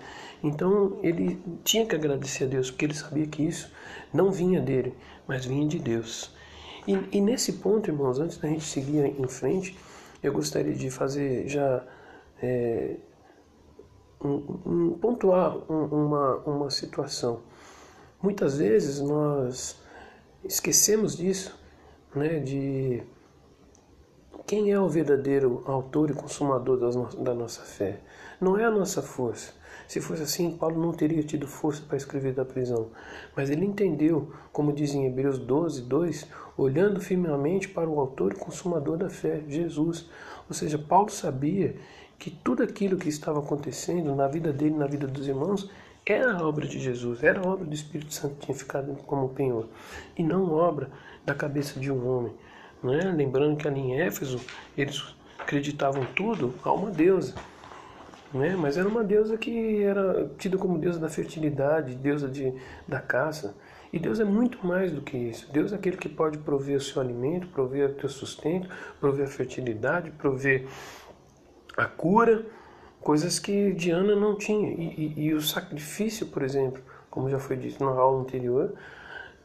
Então 0.43 0.97
ele 1.03 1.41
tinha 1.63 1.85
que 1.85 1.95
agradecer 1.95 2.45
a 2.45 2.47
Deus, 2.47 2.71
porque 2.71 2.85
ele 2.85 2.93
sabia 2.93 3.27
que 3.27 3.43
isso 3.43 3.71
não 4.13 4.31
vinha 4.31 4.59
dele, 4.59 4.95
mas 5.27 5.45
vinha 5.45 5.67
de 5.67 5.79
Deus. 5.79 6.33
E, 6.87 6.97
e 7.11 7.21
nesse 7.21 7.53
ponto, 7.53 7.89
irmãos, 7.89 8.19
antes 8.19 8.37
da 8.37 8.47
gente 8.47 8.63
seguir 8.63 9.05
em 9.05 9.27
frente, 9.27 9.77
eu 10.23 10.33
gostaria 10.33 10.73
de 10.73 10.89
fazer 10.89 11.47
já 11.47 11.83
é, 12.41 12.95
um, 14.23 14.59
um, 14.65 14.97
pontuar 14.99 15.55
um, 15.71 15.85
uma, 15.85 16.35
uma 16.37 16.69
situação. 16.69 17.41
Muitas 18.21 18.57
vezes 18.57 18.99
nós 18.99 19.79
esquecemos 20.43 21.15
disso, 21.15 21.57
né, 22.15 22.39
de 22.39 23.03
quem 24.45 24.71
é 24.71 24.79
o 24.79 24.89
verdadeiro 24.89 25.63
autor 25.65 26.09
e 26.09 26.13
consumador 26.13 26.77
da 27.17 27.33
nossa 27.33 27.61
fé. 27.61 27.99
Não 28.39 28.57
é 28.57 28.65
a 28.65 28.71
nossa 28.71 29.01
força. 29.01 29.53
Se 29.87 29.99
fosse 29.99 30.23
assim, 30.23 30.57
Paulo 30.57 30.81
não 30.81 30.93
teria 30.93 31.21
tido 31.21 31.47
força 31.47 31.83
para 31.87 31.97
escrever 31.97 32.33
da 32.33 32.45
prisão. 32.45 32.89
Mas 33.35 33.49
ele 33.49 33.65
entendeu, 33.65 34.31
como 34.51 34.73
diz 34.73 34.93
em 34.93 35.05
Hebreus 35.05 35.37
12, 35.37 35.81
2, 35.81 36.27
olhando 36.57 36.99
firmemente 37.01 37.67
para 37.67 37.89
o 37.89 37.99
autor 37.99 38.31
e 38.31 38.35
consumador 38.35 38.97
da 38.97 39.09
fé, 39.09 39.41
Jesus. 39.47 40.09
Ou 40.47 40.53
seja, 40.53 40.77
Paulo 40.77 41.09
sabia 41.09 41.75
que 42.17 42.29
tudo 42.29 42.63
aquilo 42.63 42.97
que 42.97 43.09
estava 43.09 43.39
acontecendo 43.39 44.15
na 44.15 44.27
vida 44.27 44.53
dele, 44.53 44.75
na 44.75 44.87
vida 44.87 45.07
dos 45.07 45.27
irmãos, 45.27 45.69
era 46.05 46.33
a 46.33 46.47
obra 46.47 46.67
de 46.67 46.79
Jesus, 46.79 47.23
era 47.23 47.39
a 47.39 47.47
obra 47.47 47.65
do 47.65 47.73
Espírito 47.73 48.13
Santo 48.13 48.35
que 48.35 48.45
tinha 48.45 48.57
ficado 48.57 48.95
como 49.05 49.29
penhor, 49.29 49.67
e 50.17 50.23
não 50.23 50.51
obra 50.51 50.89
da 51.25 51.33
cabeça 51.35 51.79
de 51.79 51.91
um 51.91 52.07
homem. 52.07 52.33
Não 52.81 52.93
é? 52.93 53.03
Lembrando 53.11 53.57
que 53.57 53.67
ali 53.67 53.79
em 53.79 53.99
Éfeso 54.01 54.39
eles 54.77 55.15
acreditavam 55.39 56.05
tudo 56.15 56.53
a 56.63 56.71
uma 56.71 56.89
deusa, 56.89 57.35
né? 58.33 58.55
mas 58.57 58.77
era 58.77 58.87
uma 58.87 59.03
deusa 59.03 59.37
que 59.37 59.83
era 59.83 60.29
tida 60.37 60.57
como 60.57 60.77
deusa 60.77 60.99
da 60.99 61.09
fertilidade, 61.09 61.95
deusa 61.95 62.27
de, 62.27 62.53
da 62.87 62.99
caça. 62.99 63.55
E 63.91 63.99
Deus 63.99 64.21
é 64.21 64.23
muito 64.23 64.65
mais 64.65 64.91
do 64.91 65.01
que 65.01 65.17
isso. 65.17 65.51
Deus 65.51 65.73
é 65.73 65.75
aquele 65.75 65.97
que 65.97 66.07
pode 66.07 66.37
prover 66.37 66.77
o 66.77 66.81
seu 66.81 67.01
alimento, 67.01 67.47
prover 67.47 67.89
o 67.89 67.93
teu 67.93 68.07
sustento, 68.07 68.69
prover 68.99 69.25
a 69.25 69.29
fertilidade, 69.29 70.11
prover 70.11 70.65
a 71.75 71.85
cura, 71.85 72.45
coisas 73.01 73.37
que 73.37 73.73
Diana 73.73 74.15
não 74.15 74.37
tinha. 74.37 74.69
E, 74.69 75.13
e, 75.17 75.23
e 75.25 75.33
o 75.33 75.41
sacrifício, 75.41 76.27
por 76.27 76.41
exemplo, 76.41 76.81
como 77.09 77.29
já 77.29 77.37
foi 77.37 77.57
dito 77.57 77.83
na 77.83 77.91
aula 77.91 78.21
anterior, 78.21 78.73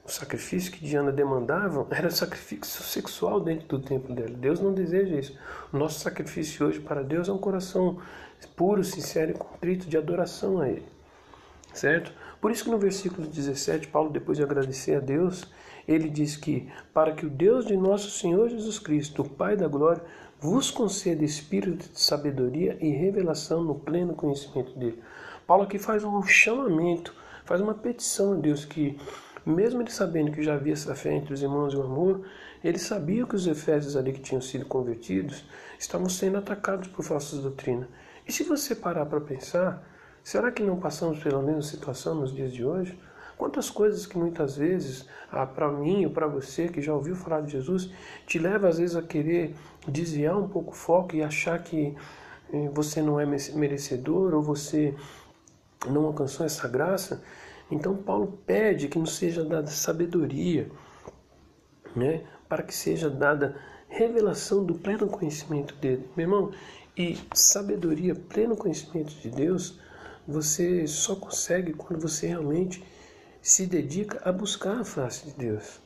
o 0.06 0.10
sacrifício 0.10 0.70
que 0.70 0.84
Diana 0.84 1.10
demandava 1.10 1.86
era 1.90 2.10
sacrifício 2.10 2.82
sexual 2.84 3.40
dentro 3.40 3.66
do 3.66 3.80
templo 3.80 4.14
dela. 4.14 4.30
Deus 4.30 4.60
não 4.60 4.72
deseja 4.72 5.16
isso. 5.16 5.36
O 5.72 5.76
nosso 5.76 6.00
sacrifício 6.00 6.66
hoje 6.66 6.80
para 6.80 7.02
Deus 7.02 7.28
é 7.28 7.32
um 7.32 7.38
coração 7.38 7.98
puro, 8.54 8.84
sincero 8.84 9.32
e 9.32 9.34
contrito 9.34 9.86
de 9.86 9.96
adoração 9.96 10.60
a 10.60 10.68
Ele. 10.68 10.86
Certo? 11.75 12.12
Por 12.40 12.50
isso 12.50 12.64
que 12.64 12.70
no 12.70 12.78
versículo 12.78 13.26
17, 13.26 13.88
Paulo, 13.88 14.10
depois 14.10 14.38
de 14.38 14.44
agradecer 14.44 14.94
a 14.94 15.00
Deus, 15.00 15.44
ele 15.86 16.08
diz 16.08 16.36
que 16.36 16.70
para 16.94 17.12
que 17.12 17.26
o 17.26 17.30
Deus 17.30 17.66
de 17.66 17.76
nosso 17.76 18.10
Senhor 18.10 18.48
Jesus 18.48 18.78
Cristo, 18.78 19.22
o 19.22 19.28
Pai 19.28 19.56
da 19.56 19.68
glória, 19.68 20.02
vos 20.40 20.70
conceda 20.70 21.25
espírito 21.25 21.90
de 21.90 22.00
sabedoria 22.00 22.76
e 22.80 22.90
revelação 22.90 23.62
no 23.62 23.75
pleno 23.75 24.14
conhecimento 24.14 24.78
dele. 24.78 25.02
Paulo 25.46 25.64
aqui 25.64 25.78
faz 25.78 26.04
um 26.04 26.22
chamamento, 26.22 27.14
faz 27.44 27.60
uma 27.60 27.75
petição 27.75 28.34
a 28.34 28.36
Deus 28.36 28.64
que, 28.64 28.98
mesmo 29.46 29.80
ele 29.80 29.90
sabendo 29.90 30.32
que 30.32 30.42
já 30.42 30.54
havia 30.54 30.72
essa 30.72 30.94
fé 30.94 31.14
entre 31.14 31.32
os 31.32 31.42
irmãos 31.42 31.72
e 31.72 31.76
o 31.76 31.82
amor, 31.82 32.26
ele 32.62 32.78
sabia 32.78 33.24
que 33.24 33.36
os 33.36 33.46
efésios 33.46 33.96
ali 33.96 34.12
que 34.12 34.20
tinham 34.20 34.40
sido 34.40 34.66
convertidos 34.66 35.44
estavam 35.78 36.08
sendo 36.08 36.38
atacados 36.38 36.88
por 36.88 37.04
falsas 37.04 37.40
doutrinas. 37.40 37.88
E 38.26 38.32
se 38.32 38.42
você 38.42 38.74
parar 38.74 39.06
para 39.06 39.20
pensar, 39.20 39.82
Será 40.26 40.50
que 40.50 40.60
não 40.60 40.76
passamos 40.76 41.20
pela 41.22 41.40
mesma 41.40 41.62
situação 41.62 42.12
nos 42.16 42.34
dias 42.34 42.52
de 42.52 42.64
hoje? 42.64 42.98
Quantas 43.38 43.70
coisas 43.70 44.06
que 44.06 44.18
muitas 44.18 44.56
vezes, 44.56 45.06
ah, 45.30 45.46
para 45.46 45.70
mim 45.70 46.04
ou 46.04 46.10
para 46.10 46.26
você 46.26 46.66
que 46.66 46.82
já 46.82 46.92
ouviu 46.92 47.14
falar 47.14 47.42
de 47.42 47.52
Jesus, 47.52 47.92
te 48.26 48.36
leva 48.36 48.66
às 48.66 48.78
vezes 48.78 48.96
a 48.96 49.02
querer 49.02 49.54
desviar 49.86 50.36
um 50.36 50.48
pouco 50.48 50.72
o 50.72 50.74
foco 50.74 51.14
e 51.14 51.22
achar 51.22 51.62
que 51.62 51.94
eh, 52.52 52.68
você 52.74 53.00
não 53.00 53.20
é 53.20 53.24
merecedor 53.24 54.34
ou 54.34 54.42
você 54.42 54.96
não 55.88 56.06
alcançou 56.06 56.44
essa 56.44 56.66
graça. 56.66 57.22
Então 57.70 57.96
Paulo 57.96 58.38
pede 58.46 58.88
que 58.88 58.99
nos 58.99 59.16
seja 59.16 59.44
dada 59.44 59.66
sabedoria, 59.68 60.70
né, 61.94 62.25
para 62.49 62.62
que 62.62 62.75
seja 62.75 63.11
dada 63.11 63.56
revelação 63.88 64.64
do 64.64 64.75
pleno 64.75 65.08
conhecimento 65.08 65.75
dele. 65.76 66.08
Meu 66.16 66.25
irmão, 66.25 66.52
e 66.96 67.18
sabedoria, 67.35 68.14
pleno 68.14 68.56
conhecimento 68.56 69.14
de 69.16 69.30
Deus, 69.30 69.78
você 70.26 70.87
só 70.87 71.14
consegue 71.14 71.73
quando 71.73 72.00
você 72.00 72.26
realmente 72.26 72.82
se 73.42 73.66
dedica 73.66 74.20
a 74.28 74.32
buscar 74.32 74.80
a 74.80 74.85
face 74.85 75.26
de 75.26 75.32
Deus. 75.35 75.80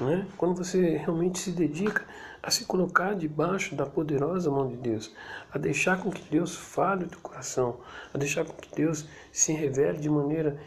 Né? 0.00 0.26
Quando 0.36 0.56
você 0.56 0.96
realmente 0.96 1.38
se 1.38 1.52
dedica 1.52 2.04
a 2.42 2.50
se 2.50 2.64
colocar 2.64 3.14
debaixo 3.14 3.76
da 3.76 3.86
poderosa 3.86 4.50
mão 4.50 4.68
de 4.68 4.76
Deus, 4.76 5.14
a 5.50 5.58
deixar 5.58 6.02
com 6.02 6.10
que 6.10 6.28
Deus 6.28 6.56
fale 6.56 7.04
do 7.04 7.18
coração, 7.18 7.80
a 8.12 8.18
deixar 8.18 8.44
com 8.44 8.54
que 8.54 8.74
Deus 8.74 9.06
se 9.30 9.52
revele 9.52 9.98
de 9.98 10.10
maneira 10.10 10.58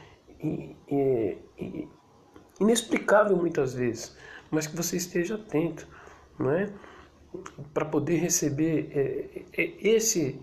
inexplicável 2.60 3.36
muitas 3.36 3.74
vezes, 3.74 4.16
mas 4.52 4.68
que 4.68 4.76
você 4.76 4.98
esteja 4.98 5.36
atento, 5.36 5.88
não 6.38 6.52
é? 6.52 6.70
Para 7.74 7.86
poder 7.86 8.18
receber 8.18 8.90
é, 8.94 9.62
é, 9.62 9.74
esse 9.82 10.40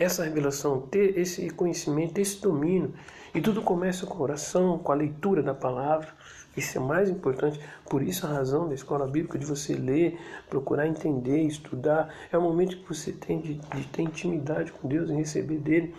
essa 0.00 0.24
revelação, 0.24 0.80
ter 0.80 1.18
esse 1.18 1.50
conhecimento, 1.50 2.18
esse 2.18 2.40
domínio. 2.40 2.94
E 3.34 3.40
tudo 3.40 3.60
começa 3.60 4.06
com 4.06 4.14
a 4.14 4.22
oração, 4.22 4.78
com 4.78 4.90
a 4.90 4.94
leitura 4.94 5.42
da 5.42 5.54
palavra. 5.54 6.08
Isso 6.56 6.78
é 6.78 6.80
mais 6.80 7.10
importante. 7.10 7.60
Por 7.88 8.02
isso 8.02 8.26
a 8.26 8.30
razão 8.30 8.66
da 8.66 8.74
escola 8.74 9.06
bíblica 9.06 9.38
de 9.38 9.44
você 9.44 9.74
ler, 9.74 10.18
procurar 10.48 10.86
entender, 10.86 11.42
estudar. 11.42 12.12
É 12.32 12.38
o 12.38 12.40
momento 12.40 12.78
que 12.78 12.88
você 12.88 13.12
tem 13.12 13.40
de, 13.40 13.54
de 13.54 13.86
ter 13.88 14.02
intimidade 14.02 14.72
com 14.72 14.88
Deus 14.88 15.10
e 15.10 15.14
receber 15.14 15.58
dele 15.58 15.94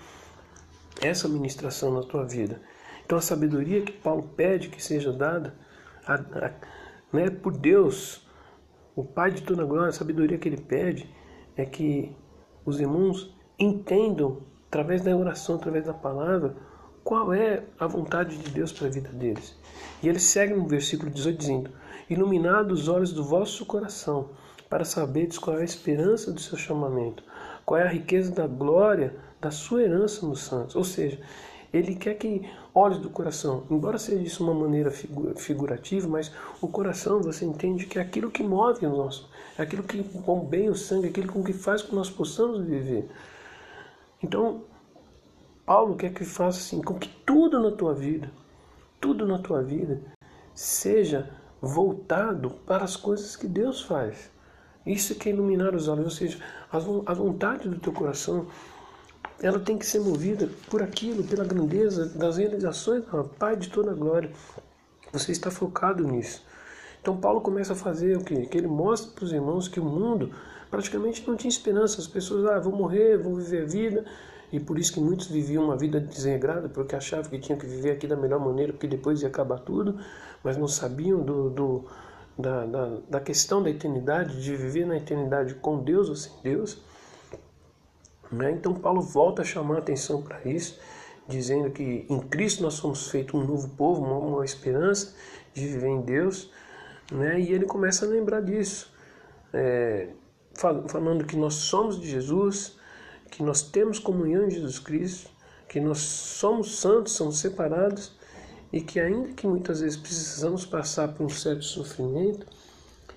essa 0.99 1.27
ministração 1.27 1.93
na 1.93 2.01
tua 2.01 2.25
vida. 2.25 2.59
Então 3.11 3.19
a 3.19 3.21
sabedoria 3.21 3.81
que 3.81 3.91
Paulo 3.91 4.23
pede 4.37 4.69
que 4.69 4.81
seja 4.81 5.11
dada 5.11 5.53
a, 6.07 6.13
a, 6.13 6.51
né, 7.11 7.29
por 7.29 7.51
Deus, 7.51 8.25
o 8.95 9.03
Pai 9.03 9.31
de 9.31 9.41
toda 9.41 9.65
glória, 9.65 9.89
a 9.89 9.91
sabedoria 9.91 10.37
que 10.37 10.47
ele 10.47 10.61
pede 10.61 11.13
é 11.57 11.65
que 11.65 12.15
os 12.65 12.79
irmãos 12.79 13.35
entendam, 13.59 14.37
através 14.69 15.01
da 15.01 15.13
oração, 15.13 15.55
através 15.55 15.87
da 15.87 15.93
palavra, 15.93 16.55
qual 17.03 17.33
é 17.33 17.65
a 17.77 17.85
vontade 17.85 18.37
de 18.37 18.49
Deus 18.49 18.71
para 18.71 18.87
a 18.87 18.89
vida 18.89 19.09
deles. 19.09 19.59
E 20.01 20.07
ele 20.07 20.17
segue 20.17 20.53
no 20.53 20.65
versículo 20.65 21.11
18 21.11 21.37
dizendo: 21.37 21.69
Iluminados 22.09 22.83
os 22.83 22.87
olhos 22.87 23.11
do 23.11 23.25
vosso 23.25 23.65
coração, 23.65 24.29
para 24.69 24.85
saberes 24.85 25.37
qual 25.37 25.57
é 25.57 25.63
a 25.63 25.65
esperança 25.65 26.31
do 26.31 26.39
seu 26.39 26.57
chamamento, 26.57 27.25
qual 27.65 27.77
é 27.77 27.83
a 27.83 27.91
riqueza 27.91 28.33
da 28.33 28.47
glória 28.47 29.13
da 29.41 29.51
sua 29.51 29.83
herança 29.83 30.25
nos 30.25 30.43
santos. 30.43 30.77
Ou 30.77 30.83
seja, 30.85 31.19
Ele 31.73 31.95
quer 31.95 32.15
que 32.15 32.49
olhos 32.75 32.99
do 32.99 33.09
coração, 33.09 33.63
embora 33.69 33.97
seja 33.97 34.21
isso 34.21 34.43
uma 34.43 34.53
maneira 34.53 34.91
figurativa, 34.91 36.07
mas 36.07 36.31
o 36.61 36.67
coração 36.67 37.21
você 37.21 37.45
entende 37.45 37.85
que 37.85 37.97
é 37.97 38.01
aquilo 38.01 38.29
que 38.29 38.43
move 38.43 38.85
o 38.85 38.89
nosso, 38.89 39.29
é 39.57 39.61
aquilo 39.61 39.83
que 39.83 40.01
bombeia 40.01 40.69
o 40.69 40.75
sangue, 40.75 41.07
é 41.07 41.09
aquilo 41.09 41.31
com 41.31 41.43
que 41.43 41.53
faz 41.53 41.81
com 41.81 41.89
que 41.89 41.95
nós 41.95 42.09
possamos 42.09 42.65
viver. 42.65 43.09
Então, 44.21 44.63
Paulo 45.65 45.95
quer 45.95 46.13
que 46.13 46.25
faça 46.25 46.59
assim, 46.59 46.81
com 46.81 46.95
que 46.95 47.07
tudo 47.25 47.59
na 47.61 47.71
tua 47.71 47.93
vida, 47.93 48.29
tudo 48.99 49.25
na 49.25 49.39
tua 49.39 49.63
vida 49.63 50.01
seja 50.53 51.29
voltado 51.61 52.49
para 52.65 52.83
as 52.83 52.97
coisas 52.97 53.37
que 53.37 53.47
Deus 53.47 53.81
faz. 53.81 54.29
Isso 54.85 55.15
que 55.15 55.29
é 55.29 55.31
iluminar 55.31 55.73
os 55.73 55.87
olhos, 55.87 56.05
ou 56.05 56.11
seja, 56.11 56.39
a 56.71 57.13
vontade 57.13 57.69
do 57.69 57.79
teu 57.79 57.93
coração, 57.93 58.47
ela 59.41 59.59
tem 59.59 59.77
que 59.77 59.85
ser 59.85 59.99
movida 59.99 60.49
por 60.69 60.83
aquilo, 60.83 61.23
pela 61.23 61.43
grandeza 61.43 62.05
das 62.05 62.37
realizações 62.37 63.03
do 63.03 63.23
Pai 63.23 63.55
de 63.55 63.69
toda 63.69 63.91
a 63.91 63.93
glória. 63.93 64.31
Você 65.11 65.31
está 65.31 65.49
focado 65.49 66.03
nisso. 66.03 66.43
Então 67.01 67.17
Paulo 67.17 67.41
começa 67.41 67.73
a 67.73 67.75
fazer 67.75 68.17
o 68.17 68.23
quê? 68.23 68.45
Que 68.45 68.57
ele 68.57 68.67
mostra 68.67 69.11
para 69.11 69.25
os 69.25 69.33
irmãos 69.33 69.67
que 69.67 69.79
o 69.79 69.83
mundo 69.83 70.31
praticamente 70.69 71.27
não 71.27 71.35
tinha 71.35 71.49
esperança. 71.49 71.99
As 71.99 72.07
pessoas, 72.07 72.45
ah, 72.45 72.59
vou 72.59 72.73
morrer, 72.73 73.17
vou 73.17 73.35
viver 73.35 73.63
a 73.63 73.65
vida. 73.65 74.05
E 74.51 74.59
por 74.59 74.77
isso 74.77 74.93
que 74.93 74.99
muitos 74.99 75.27
viviam 75.27 75.63
uma 75.63 75.77
vida 75.77 75.99
desregrada, 75.99 76.69
porque 76.69 76.95
achavam 76.95 77.31
que 77.31 77.39
tinham 77.39 77.57
que 77.57 77.65
viver 77.65 77.91
aqui 77.91 78.05
da 78.05 78.17
melhor 78.17 78.39
maneira, 78.39 78.73
porque 78.73 78.87
depois 78.87 79.21
ia 79.21 79.29
acabar 79.29 79.59
tudo, 79.59 79.97
mas 80.43 80.57
não 80.57 80.67
sabiam 80.67 81.23
do, 81.23 81.49
do 81.49 81.85
da, 82.37 82.65
da, 82.65 82.97
da 83.09 83.19
questão 83.21 83.63
da 83.63 83.69
eternidade, 83.69 84.41
de 84.41 84.55
viver 84.55 84.85
na 84.85 84.97
eternidade 84.97 85.55
com 85.55 85.81
Deus 85.81 86.09
ou 86.09 86.15
sem 86.15 86.33
Deus. 86.43 86.83
Né? 88.31 88.51
Então 88.51 88.73
Paulo 88.73 89.01
volta 89.01 89.41
a 89.41 89.45
chamar 89.45 89.75
a 89.75 89.79
atenção 89.79 90.21
para 90.21 90.41
isso, 90.45 90.79
dizendo 91.27 91.69
que 91.71 92.05
em 92.09 92.19
Cristo 92.19 92.63
nós 92.63 92.75
somos 92.75 93.09
feitos 93.09 93.35
um 93.35 93.45
novo 93.45 93.69
povo, 93.69 94.03
uma, 94.03 94.17
uma 94.17 94.45
esperança 94.45 95.13
de 95.53 95.67
viver 95.67 95.87
em 95.87 96.01
Deus. 96.01 96.51
Né? 97.11 97.39
E 97.41 97.51
ele 97.51 97.65
começa 97.65 98.05
a 98.05 98.09
lembrar 98.09 98.41
disso, 98.41 98.91
é, 99.53 100.09
falando 100.53 101.25
que 101.25 101.35
nós 101.35 101.55
somos 101.55 101.99
de 101.99 102.09
Jesus, 102.09 102.77
que 103.29 103.43
nós 103.43 103.61
temos 103.61 103.99
comunhão 103.99 104.47
em 104.47 104.51
Jesus 104.51 104.79
Cristo, 104.79 105.29
que 105.67 105.79
nós 105.79 105.99
somos 105.99 106.79
santos, 106.79 107.13
somos 107.13 107.39
separados 107.39 108.13
e 108.71 108.81
que 108.81 108.99
ainda 108.99 109.29
que 109.29 109.47
muitas 109.47 109.81
vezes 109.81 109.97
precisamos 109.97 110.65
passar 110.65 111.09
por 111.09 111.25
um 111.25 111.29
certo 111.29 111.63
sofrimento, 111.63 112.45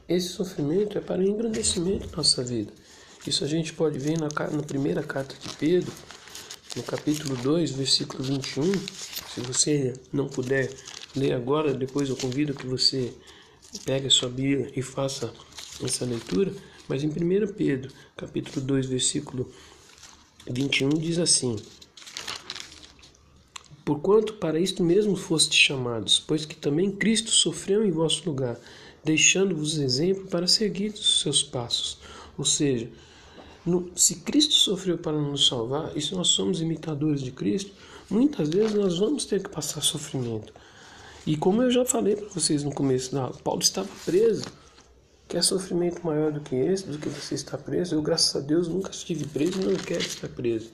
esse 0.08 0.28
sofrimento 0.28 0.98
é 0.98 1.00
para 1.00 1.20
o 1.20 1.24
engrandecimento 1.24 2.08
da 2.08 2.16
nossa 2.16 2.42
vida. 2.42 2.72
Isso 3.26 3.42
a 3.42 3.46
gente 3.46 3.72
pode 3.72 3.98
ver 3.98 4.18
na, 4.18 4.28
na 4.50 4.62
primeira 4.62 5.02
carta 5.02 5.34
de 5.40 5.48
Pedro, 5.56 5.90
no 6.76 6.82
capítulo 6.82 7.34
2, 7.36 7.70
versículo 7.70 8.22
21. 8.22 8.64
Se 9.34 9.40
você 9.40 9.94
não 10.12 10.28
puder 10.28 10.70
ler 11.16 11.32
agora, 11.32 11.72
depois 11.72 12.10
eu 12.10 12.16
convido 12.16 12.52
que 12.52 12.66
você 12.66 13.14
pegue 13.84 14.08
a 14.08 14.10
sua 14.10 14.28
Bíblia 14.28 14.70
e 14.76 14.82
faça 14.82 15.32
essa 15.82 16.04
leitura. 16.04 16.52
Mas 16.86 17.02
em 17.02 17.08
1 17.08 17.54
Pedro, 17.54 17.90
capítulo 18.14 18.64
2, 18.64 18.86
versículo 18.86 19.50
21, 20.46 20.90
diz 20.90 21.18
assim: 21.18 21.56
Porquanto 23.84 24.34
para 24.34 24.60
isto 24.60 24.82
mesmo 24.82 25.16
fostes 25.16 25.58
chamados, 25.58 26.18
pois 26.20 26.44
que 26.44 26.56
também 26.56 26.90
Cristo 26.90 27.30
sofreu 27.30 27.82
em 27.86 27.90
vosso 27.90 28.28
lugar, 28.28 28.60
deixando-vos 29.02 29.78
exemplo 29.78 30.26
para 30.26 30.46
seguir 30.46 30.92
os 30.92 31.20
seus 31.20 31.42
passos. 31.42 31.98
Ou 32.36 32.44
seja, 32.44 32.90
no, 33.64 33.90
se 33.96 34.16
Cristo 34.16 34.54
sofreu 34.54 34.98
para 34.98 35.16
nos 35.16 35.46
salvar, 35.46 35.96
e 35.96 36.00
se 36.00 36.14
nós 36.14 36.28
somos 36.28 36.60
imitadores 36.60 37.22
de 37.22 37.30
Cristo, 37.30 37.72
muitas 38.10 38.48
vezes 38.48 38.74
nós 38.74 38.98
vamos 38.98 39.24
ter 39.24 39.42
que 39.42 39.48
passar 39.48 39.80
sofrimento. 39.80 40.52
E 41.26 41.36
como 41.36 41.62
eu 41.62 41.70
já 41.70 41.84
falei 41.84 42.16
para 42.16 42.28
vocês 42.28 42.62
no 42.62 42.72
começo 42.74 43.14
da 43.14 43.22
aula, 43.22 43.36
Paulo 43.42 43.62
estava 43.62 43.88
preso. 44.04 44.44
Quer 45.26 45.42
sofrimento 45.42 46.04
maior 46.04 46.30
do 46.30 46.40
que 46.40 46.54
esse, 46.54 46.86
do 46.86 46.98
que 46.98 47.08
você 47.08 47.34
está 47.34 47.56
preso? 47.56 47.94
Eu, 47.94 48.02
graças 48.02 48.36
a 48.36 48.40
Deus, 48.40 48.68
nunca 48.68 48.90
estive 48.90 49.26
preso 49.26 49.60
e 49.60 49.64
não 49.64 49.74
quero 49.76 50.02
estar 50.02 50.28
preso. 50.28 50.70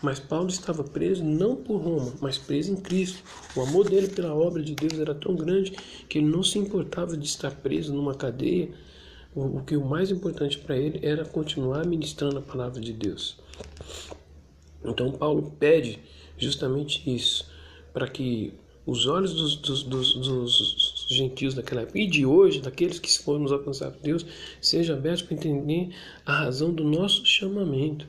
Mas 0.00 0.20
Paulo 0.20 0.48
estava 0.48 0.84
preso 0.84 1.24
não 1.24 1.56
por 1.56 1.78
Roma, 1.78 2.12
mas 2.20 2.38
preso 2.38 2.72
em 2.72 2.76
Cristo. 2.76 3.22
O 3.56 3.60
amor 3.62 3.88
dele 3.88 4.08
pela 4.08 4.34
obra 4.34 4.62
de 4.62 4.74
Deus 4.74 5.00
era 5.00 5.14
tão 5.14 5.34
grande 5.34 5.72
que 6.08 6.18
ele 6.18 6.28
não 6.28 6.44
se 6.44 6.58
importava 6.58 7.16
de 7.16 7.26
estar 7.26 7.50
preso 7.50 7.92
numa 7.92 8.14
cadeia. 8.14 8.68
O 9.34 9.62
que 9.62 9.76
o 9.76 9.84
mais 9.84 10.10
importante 10.10 10.58
para 10.58 10.76
ele 10.76 11.00
era 11.02 11.24
continuar 11.24 11.86
ministrando 11.86 12.38
a 12.38 12.42
palavra 12.42 12.80
de 12.80 12.92
Deus. 12.92 13.38
Então 14.84 15.10
Paulo 15.12 15.54
pede 15.58 15.98
justamente 16.36 17.02
isso, 17.06 17.48
para 17.92 18.08
que 18.08 18.52
os 18.84 19.06
olhos 19.06 19.32
dos, 19.32 19.56
dos, 19.56 19.82
dos, 19.84 20.14
dos, 20.14 21.06
gentios 21.08 21.54
daquela 21.54 21.82
época 21.82 21.98
e 21.98 22.06
de 22.06 22.26
hoje, 22.26 22.60
daqueles 22.60 22.98
que 22.98 23.16
foram 23.18 23.46
alcançados 23.52 23.96
por 23.96 24.02
Deus, 24.02 24.26
sejam 24.60 24.96
abertos 24.96 25.22
para 25.22 25.34
entender 25.34 25.94
a 26.26 26.44
razão 26.44 26.72
do 26.72 26.82
nosso 26.82 27.24
chamamento. 27.24 28.06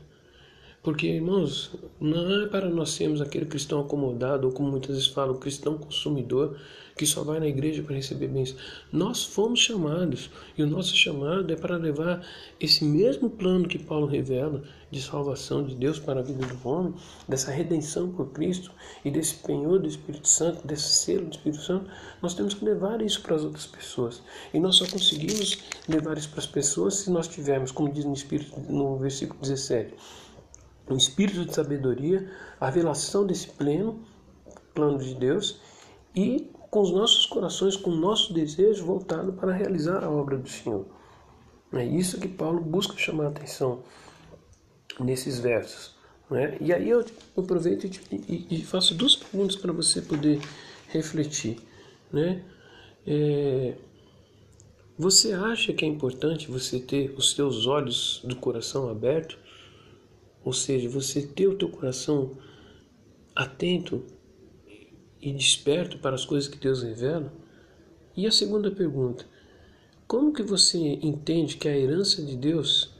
Porque, 0.81 1.07
irmãos, 1.07 1.71
não 1.99 2.43
é 2.43 2.47
para 2.47 2.69
nós 2.69 2.89
sermos 2.89 3.21
aquele 3.21 3.45
cristão 3.45 3.79
acomodado, 3.79 4.47
ou 4.47 4.53
como 4.53 4.71
muitas 4.71 4.95
vezes 4.95 5.07
falam, 5.07 5.35
cristão 5.35 5.77
consumidor, 5.77 6.59
que 6.95 7.05
só 7.05 7.23
vai 7.23 7.39
na 7.39 7.47
igreja 7.47 7.81
para 7.83 7.95
receber 7.95 8.27
bênçãos. 8.27 8.59
Nós 8.91 9.23
fomos 9.23 9.59
chamados, 9.59 10.29
e 10.57 10.63
o 10.63 10.67
nosso 10.67 10.95
chamado 10.95 11.51
é 11.51 11.55
para 11.55 11.77
levar 11.77 12.25
esse 12.59 12.85
mesmo 12.85 13.29
plano 13.29 13.67
que 13.67 13.79
Paulo 13.79 14.05
revela 14.05 14.63
de 14.91 15.01
salvação 15.01 15.63
de 15.63 15.75
Deus 15.75 15.97
para 15.97 16.19
a 16.19 16.23
vida 16.23 16.45
do 16.45 16.67
homem, 16.67 16.93
dessa 17.27 17.51
redenção 17.51 18.11
por 18.11 18.31
Cristo 18.31 18.71
e 19.03 19.09
desse 19.09 19.35
penhor 19.35 19.79
do 19.79 19.87
Espírito 19.87 20.27
Santo, 20.27 20.65
desse 20.65 20.89
selo 20.89 21.25
do 21.25 21.31
Espírito 21.31 21.63
Santo, 21.63 21.89
nós 22.21 22.35
temos 22.35 22.53
que 22.53 22.63
levar 22.63 23.01
isso 23.01 23.21
para 23.21 23.35
as 23.35 23.43
outras 23.43 23.65
pessoas. 23.65 24.21
E 24.53 24.59
nós 24.59 24.75
só 24.75 24.85
conseguimos 24.85 25.63
levar 25.87 26.17
isso 26.17 26.29
para 26.29 26.39
as 26.39 26.47
pessoas 26.47 26.95
se 26.95 27.09
nós 27.09 27.27
tivermos, 27.27 27.71
como 27.71 27.91
diz 27.91 28.05
no, 28.05 28.13
Espírito, 28.13 28.59
no 28.69 28.97
versículo 28.97 29.39
17, 29.41 29.95
um 30.89 30.97
espírito 30.97 31.45
de 31.45 31.53
sabedoria, 31.53 32.29
a 32.59 32.67
revelação 32.67 33.25
desse 33.25 33.47
pleno 33.47 33.99
plano 34.73 34.97
de 34.97 35.13
Deus 35.15 35.59
e 36.15 36.51
com 36.73 36.81
os 36.81 36.89
nossos 36.89 37.27
corações, 37.27 37.75
com 37.75 37.91
o 37.91 37.95
nosso 37.95 38.33
desejo 38.33 38.83
voltado 38.83 39.31
para 39.31 39.53
realizar 39.53 40.03
a 40.03 40.09
obra 40.09 40.39
do 40.39 40.49
Senhor. 40.49 40.87
É 41.71 41.85
isso 41.85 42.19
que 42.19 42.27
Paulo 42.27 42.59
busca 42.59 42.97
chamar 42.97 43.25
a 43.25 43.27
atenção 43.27 43.83
nesses 44.99 45.37
versos. 45.37 45.93
Né? 46.31 46.57
E 46.59 46.73
aí 46.73 46.89
eu 46.89 47.05
aproveito 47.37 47.85
e, 48.11 48.63
faço 48.63 48.95
duas 48.95 49.15
perguntas 49.15 49.55
para 49.55 49.71
você 49.71 50.01
poder 50.01 50.41
refletir. 50.87 51.59
Né? 52.11 52.43
É, 53.05 53.75
você 54.97 55.31
acha 55.31 55.73
que 55.73 55.85
é 55.85 55.87
importante 55.87 56.49
você 56.49 56.79
ter 56.79 57.13
os 57.15 57.35
seus 57.35 57.67
olhos 57.67 58.19
do 58.23 58.35
coração 58.35 58.89
abertos 58.89 59.37
ou 60.43 60.51
seja, 60.51 60.89
você 60.89 61.21
ter 61.21 61.45
o 61.45 61.55
teu 61.55 61.69
coração 61.69 62.31
atento 63.35 64.03
e 65.23 65.31
desperto 65.31 65.97
para 65.97 66.15
as 66.15 66.25
coisas 66.25 66.49
que 66.49 66.57
Deus 66.57 66.83
revela. 66.83 67.33
E 68.15 68.27
a 68.27 68.31
segunda 68.31 68.69
pergunta: 68.69 69.25
como 70.05 70.33
que 70.33 70.43
você 70.43 70.77
entende 70.77 71.57
que 71.57 71.67
a 71.67 71.77
herança 71.77 72.21
de 72.21 72.35
Deus 72.35 72.91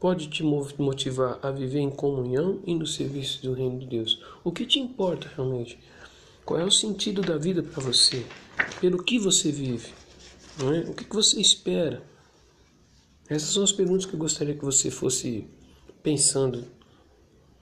pode 0.00 0.28
te 0.28 0.42
motivar 0.42 1.38
a 1.42 1.50
viver 1.50 1.80
em 1.80 1.90
comunhão 1.90 2.60
e 2.66 2.74
no 2.74 2.86
serviço 2.86 3.42
do 3.42 3.52
reino 3.52 3.78
de 3.78 3.86
Deus? 3.86 4.20
O 4.42 4.50
que 4.50 4.66
te 4.66 4.80
importa 4.80 5.30
realmente? 5.34 5.78
Qual 6.44 6.58
é 6.58 6.64
o 6.64 6.70
sentido 6.70 7.22
da 7.22 7.36
vida 7.36 7.62
para 7.62 7.82
você? 7.82 8.26
Pelo 8.80 9.02
que 9.02 9.18
você 9.18 9.52
vive? 9.52 9.92
É? 10.60 10.90
O 10.90 10.94
que 10.94 11.06
você 11.08 11.40
espera? 11.40 12.02
Essas 13.28 13.50
são 13.50 13.62
as 13.62 13.72
perguntas 13.72 14.04
que 14.04 14.14
eu 14.14 14.18
gostaria 14.18 14.54
que 14.54 14.64
você 14.64 14.90
fosse 14.90 15.46
pensando 16.02 16.64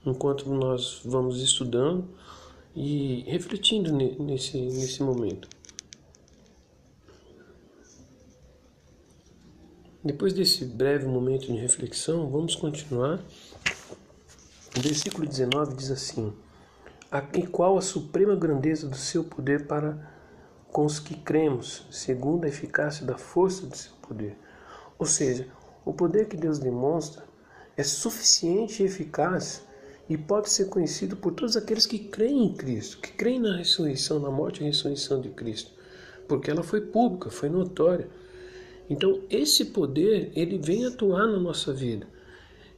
enquanto 0.05 0.49
nós 0.49 1.01
vamos 1.05 1.41
estudando 1.41 2.09
e 2.75 3.23
refletindo 3.27 3.91
nesse, 3.93 4.57
nesse 4.59 5.03
momento. 5.03 5.47
Depois 10.03 10.33
desse 10.33 10.63
breve 10.65 11.05
momento 11.05 11.47
de 11.47 11.57
reflexão, 11.57 12.29
vamos 12.29 12.55
continuar. 12.55 13.19
O 14.77 14.81
versículo 14.81 15.27
19 15.27 15.75
diz 15.75 15.91
assim: 15.91 16.33
E 17.33 17.45
qual 17.45 17.77
a 17.77 17.81
suprema 17.81 18.35
grandeza 18.35 18.87
do 18.87 18.95
seu 18.95 19.23
poder 19.23 19.67
para 19.67 20.17
com 20.71 20.85
os 20.85 20.99
que 20.99 21.15
cremos, 21.15 21.85
segundo 21.91 22.45
a 22.45 22.47
eficácia 22.47 23.05
da 23.05 23.17
força 23.17 23.65
do 23.65 23.75
seu 23.75 23.91
poder. 24.01 24.37
Ou 24.97 25.05
seja, 25.05 25.47
o 25.83 25.93
poder 25.93 26.27
que 26.27 26.37
Deus 26.37 26.59
demonstra 26.59 27.23
é 27.75 27.83
suficiente 27.83 28.83
e 28.83 28.85
eficaz 28.85 29.63
e 30.09 30.17
pode 30.17 30.49
ser 30.49 30.65
conhecido 30.65 31.15
por 31.15 31.33
todos 31.33 31.55
aqueles 31.55 31.85
que 31.85 31.99
creem 31.99 32.45
em 32.45 32.53
Cristo, 32.53 32.97
que 32.97 33.11
creem 33.11 33.39
na 33.39 33.55
ressurreição, 33.55 34.19
na 34.19 34.31
morte 34.31 34.61
e 34.61 34.65
ressurreição 34.65 35.21
de 35.21 35.29
Cristo, 35.29 35.71
porque 36.27 36.49
ela 36.49 36.63
foi 36.63 36.81
pública, 36.81 37.29
foi 37.29 37.47
notória. 37.47 38.09
Então, 38.89 39.21
esse 39.29 39.65
poder, 39.65 40.31
ele 40.35 40.57
vem 40.57 40.83
atuar 40.83 41.27
na 41.27 41.39
nossa 41.39 41.71
vida. 41.71 42.07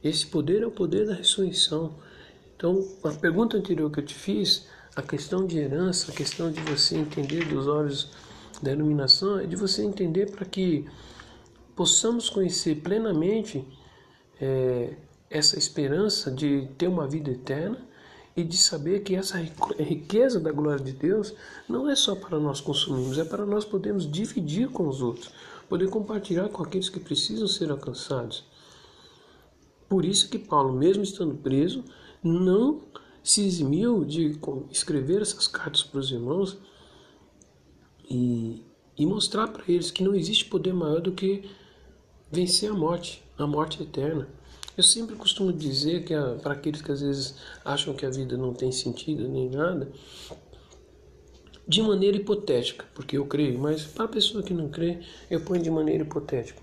Esse 0.04 0.26
poder 0.26 0.62
é 0.62 0.66
o 0.66 0.70
poder 0.70 1.06
da 1.06 1.14
ressurreição. 1.14 1.94
Então, 2.54 2.86
a 3.02 3.10
pergunta 3.12 3.56
anterior 3.56 3.90
que 3.90 4.00
eu 4.00 4.04
te 4.04 4.14
fiz, 4.14 4.66
a 4.94 5.00
questão 5.00 5.46
de 5.46 5.58
herança, 5.58 6.12
a 6.12 6.14
questão 6.14 6.52
de 6.52 6.60
você 6.60 6.98
entender 6.98 7.46
dos 7.46 7.66
olhos 7.66 8.10
da 8.60 8.72
iluminação, 8.72 9.38
é 9.38 9.46
de 9.46 9.56
você 9.56 9.82
entender 9.82 10.30
para 10.30 10.44
que 10.44 10.84
possamos 11.74 12.28
conhecer 12.28 12.76
plenamente 12.82 13.64
é, 14.38 14.92
essa 15.32 15.58
esperança 15.58 16.30
de 16.30 16.68
ter 16.76 16.88
uma 16.88 17.08
vida 17.08 17.30
eterna 17.30 17.78
e 18.36 18.44
de 18.44 18.56
saber 18.56 19.00
que 19.00 19.14
essa 19.14 19.38
riqueza 19.78 20.38
da 20.38 20.52
glória 20.52 20.84
de 20.84 20.92
Deus 20.92 21.34
não 21.68 21.88
é 21.88 21.96
só 21.96 22.14
para 22.14 22.38
nós 22.38 22.60
consumirmos, 22.60 23.18
é 23.18 23.24
para 23.24 23.44
nós 23.44 23.64
podermos 23.64 24.10
dividir 24.10 24.68
com 24.68 24.88
os 24.88 25.02
outros, 25.02 25.30
poder 25.68 25.88
compartilhar 25.88 26.48
com 26.48 26.62
aqueles 26.62 26.88
que 26.88 27.00
precisam 27.00 27.46
ser 27.46 27.70
alcançados. 27.70 28.44
Por 29.88 30.04
isso 30.04 30.28
que 30.30 30.38
Paulo, 30.38 30.72
mesmo 30.72 31.02
estando 31.02 31.34
preso, 31.34 31.84
não 32.22 32.80
se 33.22 33.44
eximiu 33.44 34.04
de 34.04 34.38
escrever 34.70 35.22
essas 35.22 35.46
cartas 35.46 35.82
para 35.82 36.00
os 36.00 36.10
irmãos 36.10 36.58
e, 38.08 38.62
e 38.96 39.06
mostrar 39.06 39.48
para 39.48 39.64
eles 39.68 39.90
que 39.90 40.02
não 40.02 40.14
existe 40.14 40.46
poder 40.46 40.72
maior 40.72 41.00
do 41.00 41.12
que 41.12 41.48
vencer 42.30 42.70
a 42.70 42.74
morte, 42.74 43.22
a 43.36 43.46
morte 43.46 43.82
eterna. 43.82 44.28
Eu 44.76 44.82
sempre 44.82 45.14
costumo 45.16 45.52
dizer 45.52 46.04
que 46.04 46.14
para 46.42 46.54
aqueles 46.54 46.80
que 46.80 46.90
às 46.90 47.02
vezes 47.02 47.34
acham 47.62 47.92
que 47.94 48.06
a 48.06 48.10
vida 48.10 48.38
não 48.38 48.54
tem 48.54 48.72
sentido 48.72 49.28
nem 49.28 49.50
nada, 49.50 49.92
de 51.68 51.82
maneira 51.82 52.16
hipotética, 52.16 52.86
porque 52.94 53.18
eu 53.18 53.26
creio, 53.26 53.58
mas 53.58 53.84
para 53.84 54.04
a 54.06 54.08
pessoa 54.08 54.42
que 54.42 54.54
não 54.54 54.68
crê, 54.68 55.00
eu 55.30 55.40
ponho 55.42 55.62
de 55.62 55.70
maneira 55.70 56.04
hipotética. 56.04 56.60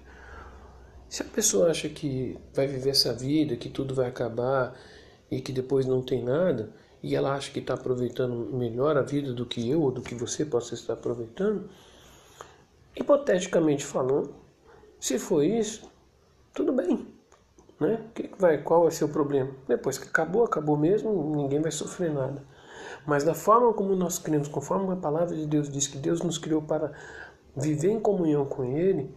Se 1.07 1.21
a 1.21 1.25
pessoa 1.25 1.69
acha 1.69 1.87
que 1.87 2.37
vai 2.53 2.67
viver 2.67 2.89
essa 2.89 3.13
vida, 3.13 3.55
que 3.55 3.69
tudo 3.69 3.93
vai 3.93 4.07
acabar 4.07 4.75
e 5.29 5.39
que 5.39 5.51
depois 5.51 5.85
não 5.85 6.01
tem 6.01 6.23
nada, 6.23 6.73
e 7.01 7.15
ela 7.15 7.33
acha 7.33 7.51
que 7.51 7.59
está 7.59 7.75
aproveitando 7.75 8.33
melhor 8.55 8.97
a 8.97 9.01
vida 9.01 9.33
do 9.33 9.45
que 9.45 9.69
eu 9.69 9.81
ou 9.81 9.91
do 9.91 10.01
que 10.01 10.15
você 10.15 10.45
possa 10.45 10.73
estar 10.73 10.93
aproveitando, 10.93 11.69
hipoteticamente 12.95 13.85
falando, 13.85 14.35
se 14.99 15.17
for 15.17 15.43
isso, 15.43 15.89
tudo 16.53 16.73
bem. 16.73 17.08
Né? 17.79 17.99
Que 18.13 18.29
vai, 18.37 18.61
qual 18.61 18.83
vai 18.83 18.91
ser 18.91 19.05
o 19.05 19.09
problema? 19.09 19.51
Depois 19.67 19.97
que 19.97 20.07
acabou, 20.07 20.43
acabou 20.43 20.77
mesmo, 20.77 21.35
ninguém 21.35 21.61
vai 21.61 21.71
sofrer 21.71 22.11
nada. 22.11 22.43
Mas 23.05 23.23
da 23.23 23.33
forma 23.33 23.73
como 23.73 23.95
nós 23.95 24.19
criamos, 24.19 24.47
conforme 24.47 24.91
a 24.91 24.97
palavra 24.97 25.35
de 25.35 25.45
Deus 25.45 25.69
diz 25.69 25.87
que 25.87 25.97
Deus 25.97 26.21
nos 26.21 26.37
criou 26.37 26.61
para 26.61 26.91
viver 27.55 27.91
em 27.91 27.99
comunhão 27.99 28.45
com 28.45 28.63
Ele, 28.63 29.15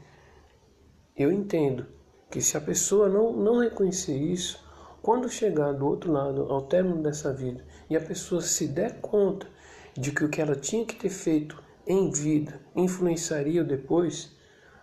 eu 1.17 1.33
entendo 1.33 1.87
que 2.31 2.41
se 2.41 2.57
a 2.57 2.61
pessoa 2.61 3.09
não, 3.09 3.33
não 3.33 3.61
reconhecer 3.61 4.17
isso, 4.17 4.63
quando 5.03 5.29
chegar 5.29 5.73
do 5.73 5.87
outro 5.87 6.13
lado, 6.13 6.43
ao 6.43 6.63
término 6.63 7.03
dessa 7.03 7.33
vida, 7.33 7.65
e 7.91 7.97
a 7.97 8.01
pessoa 8.01 8.41
se 8.41 8.69
der 8.69 9.01
conta 9.01 9.47
de 9.95 10.13
que 10.13 10.25
o 10.25 10.29
que 10.29 10.41
ela 10.41 10.55
tinha 10.55 10.87
que 10.87 10.95
ter 10.95 11.11
feito 11.11 11.63
em 11.87 12.11
vida 12.11 12.61
influenciaria 12.75 13.65
depois, 13.65 14.35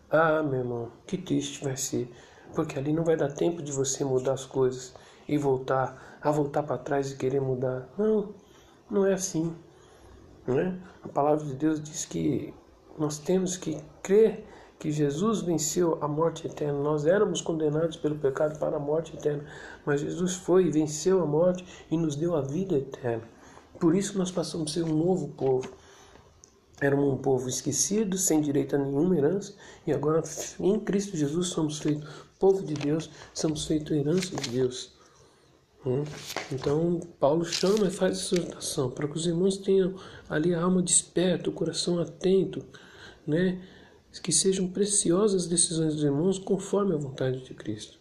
ah, 0.09 0.43
meu 0.43 0.59
irmão, 0.59 0.91
que 1.07 1.17
triste 1.17 1.63
vai 1.63 1.77
ser 1.77 2.11
porque 2.53 2.77
ali 2.77 2.93
não 2.93 3.03
vai 3.03 3.15
dar 3.15 3.31
tempo 3.31 3.61
de 3.61 3.71
você 3.71 4.03
mudar 4.03 4.33
as 4.33 4.45
coisas 4.45 4.93
e 5.27 5.37
voltar 5.37 6.19
a 6.21 6.31
voltar 6.31 6.63
para 6.63 6.77
trás 6.77 7.11
e 7.11 7.15
querer 7.15 7.39
mudar. 7.39 7.87
Não, 7.97 8.33
não 8.89 9.05
é 9.05 9.13
assim. 9.13 9.55
Né? 10.45 10.77
A 11.03 11.07
palavra 11.07 11.45
de 11.45 11.53
Deus 11.53 11.81
diz 11.81 12.05
que 12.05 12.53
nós 12.97 13.19
temos 13.19 13.55
que 13.55 13.79
crer 14.01 14.45
que 14.79 14.91
Jesus 14.91 15.41
venceu 15.41 15.97
a 16.01 16.07
morte 16.07 16.47
eterna. 16.47 16.79
Nós 16.79 17.05
éramos 17.05 17.41
condenados 17.41 17.97
pelo 17.97 18.15
pecado 18.15 18.57
para 18.57 18.77
a 18.77 18.79
morte 18.79 19.15
eterna, 19.15 19.45
mas 19.85 20.01
Jesus 20.01 20.35
foi 20.35 20.65
e 20.65 20.71
venceu 20.71 21.21
a 21.21 21.25
morte 21.25 21.65
e 21.91 21.97
nos 21.97 22.15
deu 22.15 22.35
a 22.35 22.41
vida 22.41 22.77
eterna. 22.77 23.23
Por 23.79 23.95
isso 23.95 24.17
nós 24.17 24.31
passamos 24.31 24.71
a 24.71 24.73
ser 24.73 24.83
um 24.83 24.95
novo 24.95 25.29
povo. 25.29 25.69
Éramos 26.81 27.13
um 27.13 27.17
povo 27.17 27.49
esquecido, 27.49 28.17
sem 28.17 28.39
direito 28.39 28.75
a 28.75 28.79
nenhuma 28.79 29.17
herança, 29.17 29.53
e 29.85 29.91
agora 29.91 30.23
em 30.61 30.79
Cristo 30.79 31.17
Jesus 31.17 31.47
somos 31.47 31.79
feitos 31.79 32.28
povo 32.39 32.63
de 32.63 32.73
Deus, 32.73 33.09
somos 33.33 33.65
feitos 33.65 33.91
herança 33.91 34.35
de 34.35 34.49
Deus. 34.49 34.93
Hum? 35.85 36.03
Então, 36.51 36.99
Paulo 37.19 37.45
chama 37.45 37.87
e 37.87 37.91
faz 37.91 38.17
essa 38.17 38.35
exortação 38.35 38.89
para 38.89 39.07
que 39.07 39.15
os 39.15 39.27
irmãos 39.27 39.57
tenham 39.57 39.93
ali 40.29 40.53
a 40.53 40.61
alma 40.61 40.81
desperta, 40.81 41.49
o 41.49 41.53
coração 41.53 41.99
atento, 41.99 42.65
né? 43.27 43.61
que 44.23 44.31
sejam 44.31 44.67
preciosas 44.67 45.43
as 45.43 45.47
decisões 45.47 45.93
dos 45.93 46.03
irmãos 46.03 46.39
conforme 46.39 46.93
a 46.93 46.97
vontade 46.97 47.43
de 47.43 47.53
Cristo. 47.53 47.99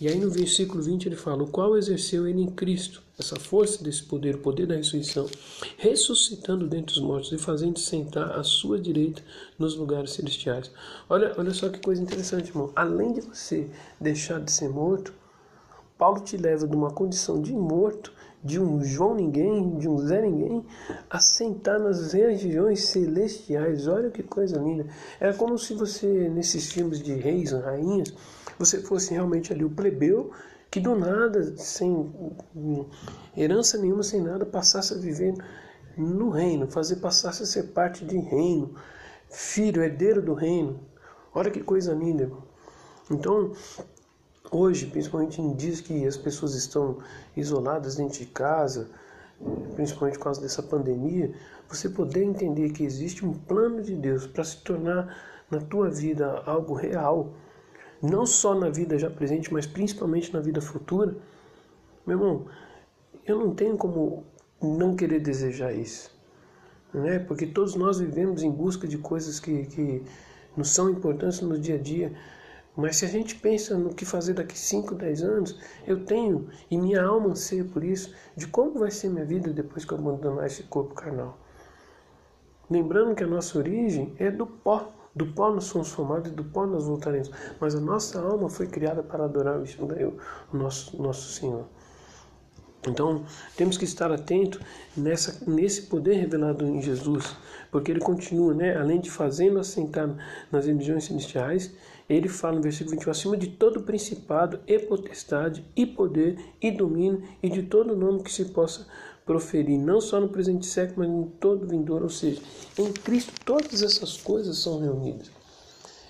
E 0.00 0.06
aí 0.06 0.16
no 0.16 0.30
versículo 0.30 0.80
20 0.80 1.06
ele 1.06 1.16
fala: 1.16 1.42
O 1.42 1.48
qual 1.48 1.76
exerceu 1.76 2.26
ele 2.26 2.40
em 2.40 2.50
Cristo, 2.50 3.02
essa 3.18 3.34
força 3.34 3.82
desse 3.82 4.04
poder, 4.04 4.36
o 4.36 4.38
poder 4.38 4.66
da 4.66 4.76
ressurreição, 4.76 5.26
ressuscitando 5.76 6.68
dentre 6.68 6.94
os 6.94 7.00
mortos 7.00 7.32
e 7.32 7.38
fazendo 7.38 7.80
sentar 7.80 8.38
à 8.38 8.44
sua 8.44 8.78
direita 8.78 9.20
nos 9.58 9.74
lugares 9.76 10.12
celestiais. 10.12 10.70
Olha, 11.08 11.34
olha 11.36 11.52
só 11.52 11.68
que 11.68 11.80
coisa 11.80 12.00
interessante, 12.00 12.50
irmão. 12.50 12.70
Além 12.76 13.12
de 13.12 13.22
você 13.22 13.68
deixar 14.00 14.40
de 14.40 14.52
ser 14.52 14.68
morto, 14.68 15.12
Paulo 15.98 16.20
te 16.20 16.36
leva 16.36 16.68
de 16.68 16.76
uma 16.76 16.92
condição 16.92 17.42
de 17.42 17.52
morto, 17.52 18.12
de 18.44 18.60
um 18.60 18.84
João 18.84 19.16
ninguém, 19.16 19.78
de 19.78 19.88
um 19.88 19.98
Zé 19.98 20.22
ninguém, 20.22 20.64
a 21.10 21.18
sentar 21.18 21.80
nas 21.80 22.12
regiões 22.12 22.84
celestiais. 22.84 23.88
Olha 23.88 24.10
que 24.10 24.22
coisa 24.22 24.60
linda. 24.60 24.86
É 25.18 25.32
como 25.32 25.58
se 25.58 25.74
você, 25.74 26.28
nesses 26.28 26.70
filmes 26.70 27.02
de 27.02 27.14
reis, 27.14 27.50
rainhas, 27.50 28.14
você 28.58 28.80
fosse 28.80 29.12
realmente 29.12 29.52
ali 29.52 29.64
o 29.64 29.70
plebeu 29.70 30.32
que 30.70 30.80
do 30.80 30.94
nada, 30.94 31.56
sem 31.56 32.12
herança 33.36 33.78
nenhuma, 33.78 34.02
sem 34.02 34.20
nada, 34.20 34.44
passasse 34.44 34.92
a 34.92 34.98
viver 34.98 35.34
no 35.96 36.28
reino, 36.30 36.70
fazer 36.70 36.96
passasse 36.96 37.42
a 37.42 37.46
ser 37.46 37.68
parte 37.68 38.04
de 38.04 38.18
reino, 38.18 38.74
filho, 39.30 39.82
herdeiro 39.82 40.20
do 40.20 40.34
reino. 40.34 40.78
Olha 41.34 41.50
que 41.50 41.62
coisa 41.62 41.94
linda. 41.94 42.30
Então, 43.10 43.52
hoje, 44.50 44.86
principalmente 44.86 45.40
em 45.40 45.54
dias 45.54 45.80
que 45.80 46.06
as 46.06 46.16
pessoas 46.16 46.54
estão 46.54 46.98
isoladas 47.36 47.96
dentro 47.96 48.18
de 48.18 48.26
casa, 48.26 48.90
principalmente 49.74 50.18
por 50.18 50.24
causa 50.24 50.40
dessa 50.40 50.62
pandemia, 50.62 51.32
você 51.68 51.88
poder 51.88 52.24
entender 52.24 52.70
que 52.70 52.84
existe 52.84 53.24
um 53.24 53.32
plano 53.32 53.82
de 53.82 53.94
Deus 53.94 54.26
para 54.26 54.44
se 54.44 54.58
tornar 54.58 55.16
na 55.50 55.60
tua 55.60 55.88
vida 55.90 56.42
algo 56.44 56.74
real 56.74 57.32
não 58.02 58.24
só 58.24 58.54
na 58.54 58.68
vida 58.68 58.98
já 58.98 59.10
presente, 59.10 59.52
mas 59.52 59.66
principalmente 59.66 60.32
na 60.32 60.40
vida 60.40 60.60
futura, 60.60 61.16
meu 62.06 62.18
irmão, 62.18 62.46
eu 63.26 63.38
não 63.38 63.54
tenho 63.54 63.76
como 63.76 64.24
não 64.62 64.96
querer 64.96 65.20
desejar 65.20 65.72
isso, 65.72 66.10
né? 66.92 67.18
Porque 67.18 67.46
todos 67.46 67.74
nós 67.74 67.98
vivemos 67.98 68.42
em 68.42 68.50
busca 68.50 68.86
de 68.86 68.98
coisas 68.98 69.38
que, 69.38 69.66
que 69.66 70.02
nos 70.56 70.70
são 70.70 70.90
importantes 70.90 71.40
no 71.40 71.58
dia 71.58 71.76
a 71.76 71.78
dia. 71.78 72.12
Mas 72.76 72.96
se 72.96 73.04
a 73.04 73.08
gente 73.08 73.34
pensa 73.34 73.76
no 73.76 73.92
que 73.92 74.04
fazer 74.04 74.34
daqui 74.34 74.56
5, 74.56 74.94
10 74.94 75.22
anos, 75.22 75.58
eu 75.86 76.04
tenho, 76.04 76.48
e 76.70 76.78
minha 76.78 77.02
alma 77.02 77.30
anseia 77.30 77.64
por 77.64 77.82
isso, 77.82 78.14
de 78.36 78.46
como 78.46 78.78
vai 78.78 78.90
ser 78.90 79.08
minha 79.08 79.24
vida 79.24 79.52
depois 79.52 79.84
que 79.84 79.92
eu 79.92 79.98
abandonar 79.98 80.46
esse 80.46 80.62
corpo 80.62 80.94
carnal. 80.94 81.38
Lembrando 82.70 83.14
que 83.14 83.24
a 83.24 83.26
nossa 83.26 83.58
origem 83.58 84.14
é 84.18 84.30
do 84.30 84.46
pó. 84.46 84.92
Do 85.18 85.26
pó 85.26 85.50
nós 85.50 85.64
somos 85.64 85.90
formados 85.90 86.30
e 86.30 86.32
do 86.32 86.44
pó 86.44 86.64
nós 86.64 86.86
voltaremos. 86.86 87.28
Mas 87.60 87.74
a 87.74 87.80
nossa 87.80 88.20
alma 88.20 88.48
foi 88.48 88.68
criada 88.68 89.02
para 89.02 89.24
adorar 89.24 89.58
o 89.58 90.56
nosso, 90.56 90.96
nosso 91.02 91.32
Senhor. 91.32 91.64
Então, 92.86 93.24
temos 93.56 93.76
que 93.76 93.84
estar 93.84 94.12
atento 94.12 94.60
nessa, 94.96 95.44
nesse 95.50 95.82
poder 95.82 96.14
revelado 96.14 96.64
em 96.64 96.80
Jesus, 96.80 97.36
porque 97.72 97.90
ele 97.90 97.98
continua, 97.98 98.54
né? 98.54 98.76
além 98.76 99.00
de 99.00 99.10
fazendo 99.10 99.58
assentar 99.58 100.08
nas 100.52 100.66
religiões 100.66 101.04
celestiais, 101.04 101.74
ele 102.08 102.28
fala 102.28 102.54
no 102.54 102.62
versículo 102.62 102.92
21, 102.92 103.10
acima 103.10 103.36
de 103.36 103.48
todo 103.48 103.82
principado 103.82 104.60
e 104.68 104.78
potestade 104.78 105.64
e 105.74 105.84
poder 105.84 106.38
e 106.62 106.70
domínio 106.70 107.24
e 107.42 107.50
de 107.50 107.64
todo 107.64 107.96
nome 107.96 108.22
que 108.22 108.32
se 108.32 108.44
possa 108.44 108.86
proferir, 109.28 109.78
não 109.78 110.00
só 110.00 110.18
no 110.18 110.30
presente 110.30 110.64
século, 110.64 111.06
mas 111.06 111.10
em 111.10 111.30
todo 111.38 111.68
vindouro, 111.68 112.04
ou 112.04 112.10
seja, 112.10 112.40
em 112.78 112.90
Cristo 112.90 113.34
todas 113.44 113.82
essas 113.82 114.16
coisas 114.16 114.56
são 114.56 114.80
reunidas. 114.80 115.30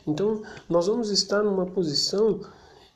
Então, 0.07 0.41
nós 0.69 0.87
vamos 0.87 1.11
estar 1.11 1.43
numa 1.43 1.67
posição 1.67 2.41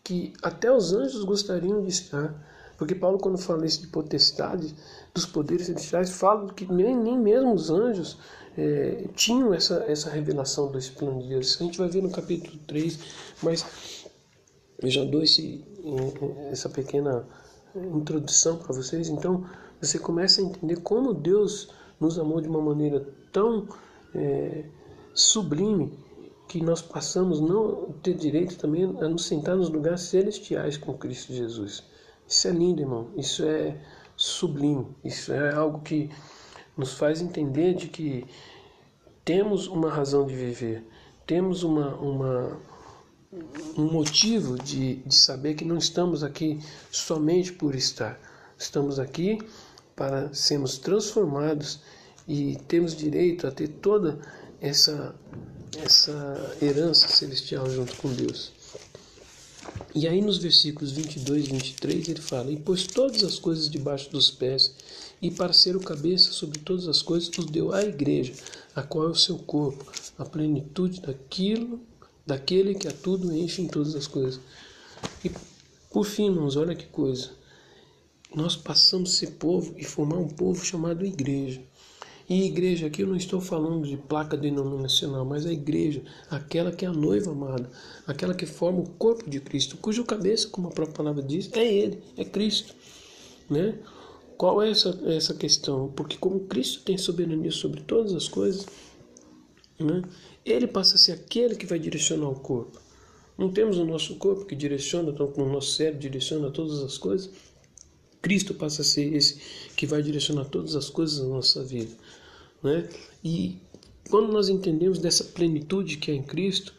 que 0.04 0.32
até 0.40 0.72
os 0.72 0.92
anjos 0.92 1.24
gostariam 1.24 1.82
de 1.82 1.88
estar, 1.88 2.32
porque 2.78 2.94
Paulo, 2.94 3.18
quando 3.18 3.37
fala 3.37 3.66
isso 3.66 3.80
de 3.80 3.88
potestade, 3.88 4.72
dos 5.12 5.26
poderes 5.26 5.66
celestiais, 5.66 6.11
fala 6.11 6.52
que 6.54 6.72
nem, 6.72 6.96
nem 6.96 7.18
mesmo 7.18 7.52
os 7.52 7.68
anjos 7.68 8.16
é, 8.56 9.08
tinham 9.16 9.52
essa, 9.52 9.85
essa 9.88 10.08
revelação 10.08 10.70
desse 10.70 10.92
plano 10.92 11.20
de 11.20 11.30
Deus. 11.30 11.61
A 11.61 11.64
gente 11.64 11.78
vai 11.78 11.88
ver 11.88 12.00
no 12.00 12.11
capítulo 12.11 12.56
3, 12.68 12.98
mas 13.42 14.06
eu 14.80 14.88
já 14.88 15.04
dou 15.04 15.22
esse, 15.22 15.64
essa 16.50 16.68
pequena 16.68 17.26
introdução 17.74 18.56
para 18.56 18.72
vocês. 18.72 19.08
Então, 19.08 19.44
você 19.83 19.99
começa 19.99 20.40
a 20.40 20.45
entender 20.45 20.77
como 20.77 21.12
Deus 21.12 21.68
nos 22.01 22.18
amou 22.18 22.40
de 22.40 22.49
uma 22.49 22.62
maneira 22.62 23.05
tão 23.33 23.68
é, 24.14 24.64
sublime 25.12 25.92
que 26.49 26.62
nós 26.62 26.81
passamos 26.81 27.40
não 27.40 27.92
ter 28.03 28.14
direito 28.14 28.57
também 28.57 28.85
a 28.85 29.09
nos 29.09 29.25
sentar 29.25 29.57
nos 29.57 29.68
lugares 29.68 30.03
celestiais 30.03 30.77
com 30.77 30.97
Cristo 30.97 31.33
Jesus. 31.33 31.83
Isso 32.29 32.47
é 32.47 32.51
lindo, 32.51 32.81
irmão. 32.81 33.09
Isso 33.16 33.45
é 33.45 33.77
sublime. 34.16 34.87
Isso 35.03 35.33
é 35.33 35.53
algo 35.53 35.81
que 35.81 36.11
nos 36.77 36.95
faz 36.95 37.21
entender 37.21 37.75
de 37.75 37.88
que 37.88 38.25
temos 39.25 39.66
uma 39.66 39.90
razão 39.90 40.27
de 40.27 40.35
viver, 40.35 40.85
temos 41.27 41.62
uma, 41.62 41.95
uma 41.97 42.61
um 43.79 43.90
motivo 43.90 44.59
de, 44.59 44.97
de 44.97 45.14
saber 45.16 45.55
que 45.55 45.64
não 45.64 45.79
estamos 45.79 46.23
aqui 46.23 46.59
somente 46.90 47.53
por 47.53 47.75
estar, 47.75 48.18
estamos 48.59 48.99
aqui 48.99 49.38
para 49.94 50.33
sermos 50.33 50.78
transformados 50.78 51.81
e 52.26 52.57
temos 52.68 52.96
direito 52.96 53.46
a 53.46 53.50
ter 53.50 53.68
toda 53.68 54.18
essa, 54.61 55.14
essa 55.76 56.57
herança 56.61 57.09
celestial 57.09 57.68
junto 57.70 57.96
com 57.96 58.12
Deus. 58.12 58.52
E 59.94 60.09
aí 60.09 60.20
nos 60.22 60.38
versículos 60.38 60.92
22 60.92 61.46
e 61.46 61.50
23 61.50 62.09
ele 62.09 62.20
fala: 62.20 62.50
E 62.50 62.57
pôs 62.57 62.87
todas 62.87 63.22
as 63.22 63.38
coisas 63.38 63.68
debaixo 63.68 64.11
dos 64.11 64.31
pés, 64.31 64.74
e 65.20 65.31
para 65.31 65.52
ser 65.52 65.76
o 65.76 65.81
cabeça 65.81 66.33
sobre 66.33 66.59
todas 66.59 66.88
as 66.88 67.02
coisas, 67.02 67.31
os 67.37 67.46
deu 67.46 67.72
à 67.72 67.83
igreja, 67.83 68.33
a 68.74 68.83
qual 68.83 69.09
é 69.09 69.11
o 69.11 69.14
seu 69.14 69.38
corpo, 69.38 69.85
a 70.18 70.24
plenitude 70.24 71.00
daquilo, 71.00 71.81
daquele 72.26 72.74
que 72.74 72.88
a 72.88 72.92
tudo 72.92 73.33
enche 73.35 73.62
em 73.62 73.68
todas 73.68 73.94
as 73.94 74.07
coisas. 74.07 74.40
E 75.24 75.31
por 75.90 76.05
fim, 76.05 76.26
irmãos, 76.26 76.57
olha 76.57 76.74
que 76.74 76.87
coisa. 76.87 77.31
Nós 78.35 78.57
passamos 78.57 79.12
a 79.12 79.16
ser 79.16 79.33
povo 79.33 79.75
e 79.77 79.85
formar 79.85 80.16
um 80.16 80.29
povo 80.29 80.64
chamado 80.64 81.05
igreja. 81.05 81.61
E 82.29 82.45
igreja 82.45 82.87
aqui 82.87 83.03
eu 83.03 83.07
não 83.07 83.16
estou 83.16 83.40
falando 83.40 83.87
de 83.87 83.97
placa 83.97 84.37
denominacional, 84.37 85.25
mas 85.25 85.45
a 85.45 85.53
igreja, 85.53 86.03
aquela 86.31 86.73
que 86.73 86.85
é 86.85 86.88
a 86.88 86.92
noiva 86.92 87.33
amada, 87.33 87.71
aquela 88.07 88.33
que 88.33 88.47
forma 88.47 88.81
o 88.81 88.88
corpo 88.90 89.29
de 89.29 89.38
Cristo, 89.40 89.77
cujo 89.77 90.05
cabeça, 90.05 90.49
como 90.49 90.68
a 90.68 90.71
própria 90.71 90.97
palavra 90.97 91.23
diz, 91.23 91.51
é 91.53 91.62
Ele, 91.62 92.03
é 92.16 92.25
Cristo. 92.25 92.75
Né? 93.51 93.79
Qual 94.38 94.62
é 94.62 94.71
essa, 94.71 94.99
essa 95.07 95.35
questão? 95.35 95.92
Porque 95.95 96.16
como 96.16 96.40
Cristo 96.40 96.83
tem 96.85 96.97
soberania 96.97 97.51
sobre 97.51 97.83
todas 97.83 98.14
as 98.14 98.29
coisas, 98.29 98.66
né? 99.79 100.03
ele 100.45 100.66
passa 100.66 100.95
a 100.95 100.99
ser 100.99 101.12
aquele 101.12 101.55
que 101.55 101.66
vai 101.66 101.79
direcionar 101.79 102.31
o 102.31 102.40
corpo. 102.40 102.81
Não 103.37 103.53
temos 103.53 103.79
o 103.79 103.85
nosso 103.85 104.16
corpo 104.16 104.45
que 104.45 104.55
direciona, 104.55 105.11
então, 105.11 105.33
o 105.37 105.45
nosso 105.53 105.73
cérebro 105.73 106.01
direciona 106.01 106.51
todas 106.51 106.81
as 106.81 106.97
coisas. 106.97 107.31
Cristo 108.22 108.54
passa 108.54 108.82
a 108.82 108.85
ser 108.85 109.12
esse 109.12 109.38
que 109.76 109.85
vai 109.85 110.02
direcionar 110.02 110.44
todas 110.46 110.74
as 110.76 110.88
coisas 110.88 111.18
da 111.18 111.26
nossa 111.26 111.62
vida. 111.62 111.92
Né? 112.62 112.88
E 113.22 113.58
quando 114.08 114.32
nós 114.32 114.48
entendemos 114.48 114.98
dessa 114.98 115.24
plenitude 115.24 115.96
que 115.98 116.11
é 116.11 116.14
em 116.14 116.22
Cristo, 116.22 116.72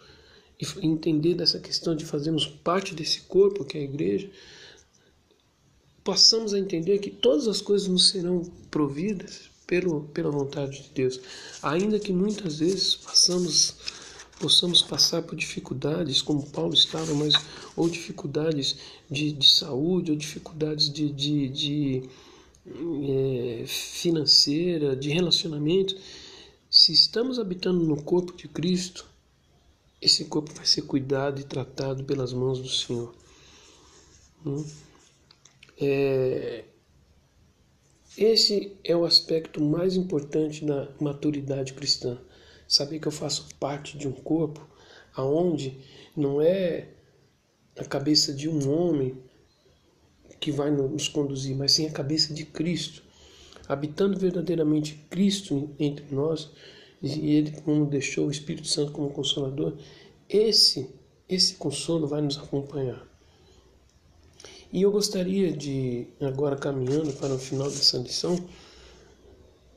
e 0.60 0.86
entender 0.86 1.34
dessa 1.36 1.60
questão 1.60 1.96
de 1.96 2.06
fazermos 2.06 2.48
parte 2.48 2.96
desse 2.96 3.22
corpo 3.22 3.66
que 3.66 3.78
é 3.78 3.82
a 3.82 3.84
igreja, 3.84 4.30
passamos 6.04 6.54
a 6.54 6.60
entender 6.60 7.00
que 7.00 7.10
todas 7.10 7.48
as 7.48 7.62
coisas 7.62 7.88
nos 7.88 8.10
serão 8.10 8.44
providas 8.70 9.50
pelo, 9.66 10.04
pela 10.14 10.30
vontade 10.30 10.84
de 10.84 10.90
Deus. 10.90 11.20
Ainda 11.62 12.00
que 12.00 12.12
muitas 12.12 12.60
vezes 12.60 12.96
passamos, 12.96 13.76
possamos 14.44 14.82
passar 14.82 15.22
por 15.22 15.38
dificuldades, 15.38 16.22
como 16.22 16.46
Paulo 16.50 16.74
estava, 16.74 17.14
mas 17.14 17.34
ou 17.78 17.88
dificuldades 17.88 18.76
de, 19.10 19.32
de 19.32 19.50
saúde, 19.50 20.12
ou 20.12 20.18
dificuldades 20.18 20.92
de, 20.92 21.10
de, 21.10 21.48
de 21.48 22.10
é, 22.68 23.64
financeira, 23.66 24.98
de 24.98 25.10
relacionamento, 25.10 25.96
se 26.70 26.92
estamos 26.92 27.40
habitando 27.40 27.86
no 27.86 28.04
corpo 28.04 28.36
de 28.36 28.50
Cristo, 28.50 29.06
esse 30.02 30.26
corpo 30.26 30.54
vai 30.54 30.66
ser 30.66 30.82
cuidado 30.82 31.40
e 31.40 31.46
tratado 31.46 32.04
pelas 32.04 32.34
mãos 32.34 32.60
do 32.60 32.68
Senhor. 32.68 33.16
Hum? 34.46 34.66
É, 35.80 36.66
esse 38.18 38.76
é 38.84 38.94
o 38.94 39.06
aspecto 39.06 39.62
mais 39.62 39.96
importante 39.96 40.66
da 40.66 40.90
maturidade 41.00 41.72
cristã. 41.72 42.18
Saber 42.68 43.00
que 43.00 43.08
eu 43.08 43.12
faço 43.12 43.48
parte 43.60 43.98
de 43.98 44.08
um 44.08 44.12
corpo 44.12 44.68
aonde 45.16 45.80
não 46.16 46.42
é 46.42 46.90
a 47.78 47.86
cabeça 47.86 48.34
de 48.34 48.48
um 48.50 48.72
homem 48.72 49.18
que 50.40 50.52
vai 50.52 50.70
nos 50.72 51.08
conduzir, 51.08 51.56
mas 51.56 51.72
sim 51.72 51.88
a 51.88 51.92
cabeça 51.92 52.34
de 52.34 52.46
Cristo, 52.46 53.04
habitando 53.68 54.20
verdadeiramente 54.20 54.96
Cristo 55.10 55.70
entre 55.80 56.14
nós, 56.14 56.52
e 57.02 57.36
Ele 57.36 57.52
como 57.62 57.86
deixou 57.86 58.28
o 58.28 58.32
Espírito 58.32 58.68
Santo 58.68 58.92
como 58.92 59.10
consolador, 59.12 59.78
esse 60.28 60.90
esse 61.28 61.56
consolo 61.56 62.08
vai 62.08 62.22
nos 62.22 62.38
acompanhar. 62.38 63.08
E 64.72 64.82
eu 64.82 64.92
gostaria 64.92 65.52
de, 65.52 66.08
agora 66.20 66.56
caminhando 66.56 67.14
para 67.14 67.34
o 67.34 67.40
final 67.40 67.70
dessa 67.70 67.98
lição, 67.98 68.38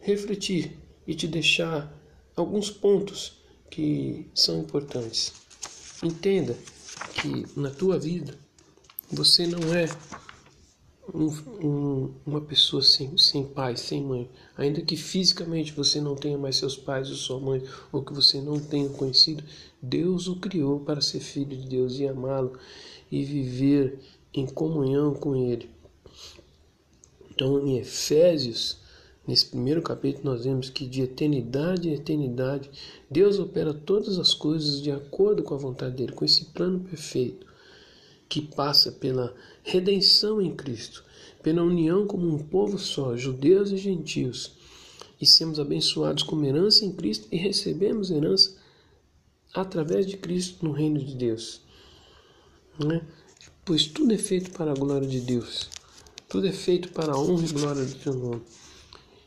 refletir 0.00 0.76
e 1.06 1.14
te 1.14 1.26
deixar 1.26 1.92
alguns 2.36 2.70
pontos 2.70 3.40
que 3.70 4.30
são 4.34 4.60
importantes. 4.60 5.32
Entenda 6.02 6.56
que 7.14 7.46
na 7.58 7.70
tua 7.70 7.98
vida 7.98 8.38
você 9.10 9.46
não 9.46 9.74
é 9.74 9.88
um, 11.14 11.28
um, 11.66 12.14
uma 12.26 12.40
pessoa 12.40 12.82
sem, 12.82 13.16
sem 13.16 13.44
pai, 13.46 13.76
sem 13.76 14.02
mãe, 14.02 14.28
ainda 14.56 14.82
que 14.82 14.96
fisicamente 14.96 15.72
você 15.72 16.00
não 16.00 16.14
tenha 16.14 16.36
mais 16.36 16.56
seus 16.56 16.76
pais 16.76 17.08
ou 17.08 17.16
sua 17.16 17.40
mãe, 17.40 17.62
ou 17.90 18.02
que 18.02 18.12
você 18.12 18.40
não 18.40 18.58
tenha 18.58 18.88
conhecido, 18.90 19.42
Deus 19.80 20.26
o 20.26 20.36
criou 20.36 20.80
para 20.80 21.00
ser 21.00 21.20
filho 21.20 21.56
de 21.56 21.68
Deus 21.68 21.98
e 21.98 22.06
amá-lo 22.06 22.58
e 23.10 23.24
viver 23.24 24.00
em 24.34 24.46
comunhão 24.46 25.14
com 25.14 25.34
Ele. 25.34 25.70
Então, 27.30 27.66
em 27.66 27.78
Efésios, 27.78 28.78
nesse 29.26 29.46
primeiro 29.46 29.82
capítulo, 29.82 30.32
nós 30.32 30.44
vemos 30.44 30.70
que 30.70 30.86
de 30.86 31.02
eternidade 31.02 31.88
em 31.88 31.94
eternidade, 31.94 32.70
Deus 33.10 33.38
opera 33.38 33.74
todas 33.74 34.18
as 34.18 34.32
coisas 34.32 34.80
de 34.80 34.90
acordo 34.90 35.42
com 35.42 35.54
a 35.54 35.58
vontade 35.58 35.96
dele, 35.96 36.12
com 36.12 36.24
esse 36.24 36.46
plano 36.46 36.80
perfeito 36.80 37.46
que 38.28 38.40
passa 38.40 38.92
pela 38.92 39.34
redenção 39.62 40.40
em 40.40 40.54
Cristo, 40.54 41.04
pela 41.42 41.62
união 41.62 42.06
como 42.06 42.28
um 42.28 42.38
povo 42.38 42.78
só, 42.78 43.16
judeus 43.16 43.70
e 43.70 43.76
gentios, 43.76 44.52
e 45.20 45.26
sermos 45.26 45.58
abençoados 45.58 46.22
com 46.22 46.44
herança 46.44 46.84
em 46.84 46.92
Cristo 46.92 47.26
e 47.32 47.36
recebemos 47.36 48.10
herança 48.10 48.56
através 49.54 50.06
de 50.06 50.16
Cristo 50.16 50.64
no 50.64 50.72
reino 50.72 50.98
de 51.02 51.14
Deus. 51.14 51.60
Né? 52.78 53.00
Pois 53.64 53.86
tudo 53.86 54.12
é 54.12 54.18
feito 54.18 54.50
para 54.50 54.72
a 54.72 54.74
glória 54.74 55.08
de 55.08 55.20
Deus, 55.20 55.70
tudo 56.28 56.46
é 56.46 56.52
feito 56.52 56.90
para 56.90 57.12
a 57.12 57.18
honra 57.18 57.46
e 57.46 57.52
glória 57.52 57.84
do 57.84 57.98
seu 58.02 58.14
nome. 58.14 58.42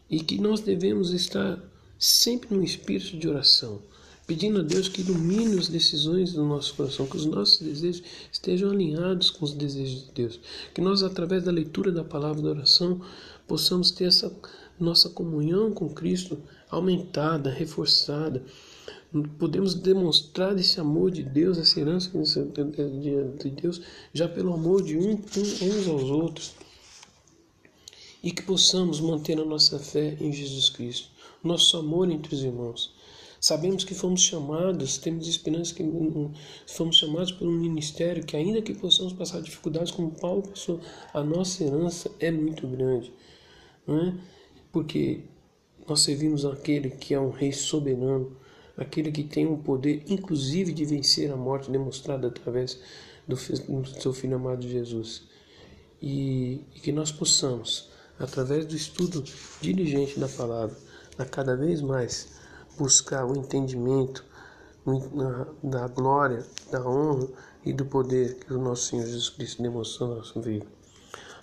E 0.10 0.20
que 0.22 0.40
nós 0.40 0.62
devemos 0.62 1.12
estar 1.12 1.60
sempre 1.98 2.56
no 2.56 2.64
espírito 2.64 3.18
de 3.18 3.28
oração 3.28 3.82
pedindo 4.30 4.60
a 4.60 4.64
Deus 4.64 4.88
que 4.88 5.02
ilumine 5.02 5.58
as 5.58 5.70
decisões 5.70 6.34
do 6.34 6.46
nosso 6.46 6.76
coração, 6.76 7.08
que 7.08 7.18
os 7.18 7.26
nossos 7.26 7.58
desejos 7.58 8.04
estejam 8.32 8.70
alinhados 8.70 9.32
com 9.32 9.44
os 9.44 9.56
desejos 9.56 10.06
de 10.06 10.12
Deus, 10.12 10.40
que 10.72 10.82
nós, 10.82 11.02
através 11.02 11.46
da 11.46 11.52
leitura 11.52 11.92
da 11.92 12.04
palavra 12.04 12.40
da 12.40 12.50
oração, 12.50 13.02
possamos 13.48 13.90
ter 13.90 14.04
essa 14.04 14.32
nossa 14.80 15.10
comunhão 15.10 15.72
com 15.72 15.90
Cristo 15.90 16.38
aumentada, 16.70 17.50
reforçada. 17.50 18.44
Podemos 19.40 19.74
demonstrar 19.74 20.56
esse 20.60 20.80
amor 20.80 21.10
de 21.10 21.24
Deus, 21.24 21.58
essa 21.58 21.80
herança 21.80 22.12
de 22.12 23.50
Deus, 23.50 23.82
já 24.14 24.30
pelo 24.30 24.54
amor 24.54 24.84
de 24.84 24.96
uns 24.96 25.88
aos 25.88 26.04
outros. 26.04 26.54
E 28.22 28.32
que 28.32 28.42
possamos 28.42 29.00
manter 29.00 29.40
a 29.40 29.46
nossa 29.46 29.80
fé 29.80 30.18
em 30.20 30.32
Jesus 30.32 30.70
Cristo, 30.70 31.10
nosso 31.44 31.78
amor 31.78 32.12
entre 32.12 32.36
os 32.36 32.44
irmãos 32.44 32.94
Sabemos 33.40 33.86
que 33.86 33.94
fomos 33.94 34.22
chamados, 34.22 34.98
temos 34.98 35.26
esperança 35.26 35.74
que 35.74 35.84
fomos 36.68 36.98
chamados 36.98 37.32
por 37.32 37.48
um 37.48 37.54
ministério 37.54 38.26
que, 38.26 38.36
ainda 38.36 38.62
que 38.62 38.74
possamos 38.74 39.14
passar 39.14 39.42
dificuldades 39.42 39.92
como 39.92 40.12
Paulo 40.12 40.44
passou, 40.44 40.82
a 41.14 41.24
nossa 41.24 41.64
herança 41.64 42.12
é 42.20 42.30
muito 42.32 42.68
grande. 42.68 43.14
Não 43.88 43.98
é? 43.98 44.14
Porque 44.74 45.22
nós 45.88 46.02
servimos 46.02 46.44
aquele 46.44 46.90
que 46.90 47.14
é 47.14 47.20
um 47.20 47.30
rei 47.30 47.54
soberano, 47.54 48.36
aquele 48.76 49.10
que 49.10 49.24
tem 49.24 49.48
o 49.48 49.58
poder, 49.58 50.04
inclusive, 50.10 50.74
de 50.74 50.84
vencer 50.84 51.32
a 51.32 51.38
morte, 51.38 51.72
demonstrada 51.72 52.28
através 52.28 52.78
do, 53.26 53.36
do 53.36 54.02
seu 54.02 54.12
Filho 54.12 54.36
amado 54.36 54.68
Jesus. 54.68 55.24
E, 56.02 56.66
e 56.76 56.80
que 56.82 56.92
nós 56.92 57.10
possamos, 57.10 57.90
através 58.20 58.66
do 58.66 58.76
estudo 58.76 59.24
diligente 59.62 60.20
da 60.20 60.28
palavra, 60.28 60.76
a 61.18 61.26
cada 61.26 61.56
vez 61.56 61.82
mais 61.82 62.30
buscar 62.78 63.26
o 63.26 63.36
entendimento 63.36 64.24
da 65.64 65.88
glória, 65.88 66.46
da 66.72 66.82
honra 66.88 67.28
e 67.66 67.74
do 67.74 67.86
poder 67.86 68.36
que 68.36 68.54
o 68.54 68.58
nosso 68.62 68.88
Senhor 68.88 69.06
Jesus 69.06 69.30
Cristo 69.30 69.62
demonstrou 69.62 70.10
na 70.10 70.16
nossa 70.16 70.40
vida. 70.40 70.66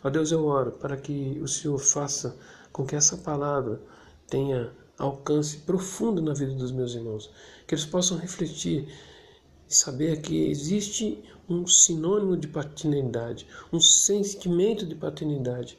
Ó 0.02 0.10
Deus, 0.10 0.30
eu 0.30 0.44
oro 0.44 0.72
para 0.72 0.96
que 0.96 1.40
o 1.42 1.48
Senhor 1.48 1.78
faça 1.78 2.36
com 2.72 2.84
que 2.84 2.96
essa 2.96 3.16
palavra 3.16 3.80
tenha 4.28 4.72
alcance 4.98 5.58
profundo 5.58 6.22
na 6.22 6.32
vida 6.32 6.52
dos 6.52 6.72
meus 6.72 6.94
irmãos, 6.94 7.30
que 7.66 7.74
eles 7.74 7.84
possam 7.84 8.16
refletir 8.16 8.88
e 9.68 9.74
saber 9.74 10.20
que 10.20 10.48
existe 10.48 11.22
um 11.48 11.66
sinônimo 11.66 12.36
de 12.36 12.48
paternidade, 12.48 13.46
um 13.72 13.80
sentimento 13.80 14.86
de 14.86 14.94
paternidade 14.94 15.78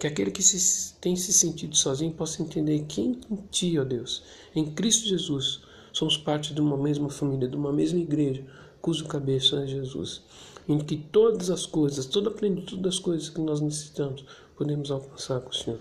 Que 0.00 0.06
aquele 0.06 0.30
que 0.30 0.42
se, 0.42 0.94
tem 0.94 1.14
se 1.14 1.30
sentido 1.30 1.76
sozinho 1.76 2.10
possa 2.14 2.42
entender 2.42 2.86
que 2.88 3.02
em 3.02 3.20
Ti, 3.50 3.78
ó 3.78 3.84
Deus, 3.84 4.22
em 4.56 4.64
Cristo 4.64 5.06
Jesus, 5.06 5.60
somos 5.92 6.16
parte 6.16 6.54
de 6.54 6.60
uma 6.62 6.74
mesma 6.74 7.10
família, 7.10 7.46
de 7.46 7.54
uma 7.54 7.70
mesma 7.70 7.98
igreja, 7.98 8.42
cujo 8.80 9.04
cabeça 9.06 9.56
é 9.56 9.66
Jesus. 9.66 10.22
Em 10.66 10.78
que 10.78 10.96
todas 10.96 11.50
as 11.50 11.66
coisas, 11.66 12.06
toda 12.06 12.30
a 12.30 12.32
plenitude 12.32 12.80
das 12.80 12.98
coisas 12.98 13.28
que 13.28 13.42
nós 13.42 13.60
necessitamos, 13.60 14.24
podemos 14.56 14.90
alcançar 14.90 15.38
com 15.42 15.50
o 15.50 15.54
Senhor. 15.54 15.80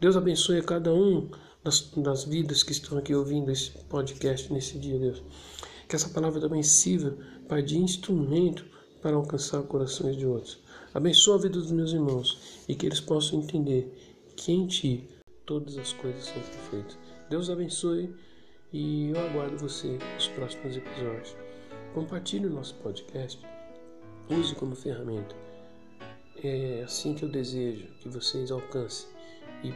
Deus 0.00 0.16
abençoe 0.16 0.60
a 0.60 0.64
cada 0.64 0.94
um 0.94 1.28
das, 1.62 1.90
das 1.98 2.24
vidas 2.24 2.62
que 2.62 2.72
estão 2.72 2.96
aqui 2.96 3.14
ouvindo 3.14 3.50
esse 3.50 3.70
podcast 3.90 4.50
nesse 4.50 4.78
dia, 4.78 4.98
Deus. 4.98 5.22
Que 5.86 5.94
essa 5.94 6.08
palavra 6.08 6.40
também 6.40 6.62
sirva, 6.62 7.14
Pai, 7.46 7.62
de 7.62 7.76
instrumento 7.76 8.64
para 9.02 9.14
alcançar 9.14 9.62
corações 9.64 10.16
de 10.16 10.24
outros. 10.24 10.58
Abençoa 10.92 11.36
a 11.36 11.38
vida 11.38 11.58
dos 11.58 11.70
meus 11.70 11.92
irmãos 11.92 12.64
e 12.68 12.74
que 12.74 12.84
eles 12.84 13.00
possam 13.00 13.38
entender 13.38 13.92
que 14.36 14.50
em 14.50 14.66
Ti 14.66 15.08
todas 15.46 15.78
as 15.78 15.92
coisas 15.92 16.24
são 16.24 16.34
perfeitas. 16.34 16.98
Deus 17.28 17.48
abençoe 17.48 18.12
e 18.72 19.10
eu 19.10 19.20
aguardo 19.20 19.56
você 19.56 19.98
nos 20.14 20.26
próximos 20.28 20.76
episódios. 20.76 21.36
Compartilhe 21.94 22.46
o 22.46 22.50
nosso 22.50 22.74
podcast, 22.76 23.40
use 24.28 24.52
como 24.56 24.74
ferramenta. 24.74 25.36
É 26.42 26.82
assim 26.84 27.14
que 27.14 27.24
eu 27.24 27.28
desejo 27.28 27.86
que 28.00 28.08
vocês 28.08 28.50
alcancem 28.50 29.08
e 29.62 29.72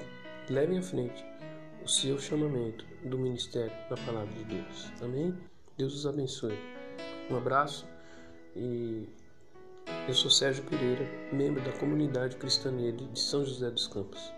levem 0.52 0.78
à 0.78 0.82
frente 0.82 1.24
o 1.84 1.88
seu 1.88 2.18
chamamento 2.18 2.84
do 3.04 3.16
ministério 3.16 3.72
da 3.88 3.96
palavra 3.98 4.32
de 4.34 4.44
Deus. 4.44 4.92
Amém? 5.00 5.32
Deus 5.78 5.94
os 5.94 6.06
abençoe. 6.06 6.58
Um 7.30 7.36
abraço 7.36 7.86
e 8.56 9.06
eu 10.06 10.12
sou 10.12 10.30
Sérgio 10.30 10.64
Pereira, 10.64 11.08
membro 11.32 11.62
da 11.64 11.72
comunidade 11.72 12.36
cristã 12.36 12.70
de 12.76 13.20
São 13.20 13.44
José 13.44 13.70
dos 13.70 13.86
Campos. 13.86 14.33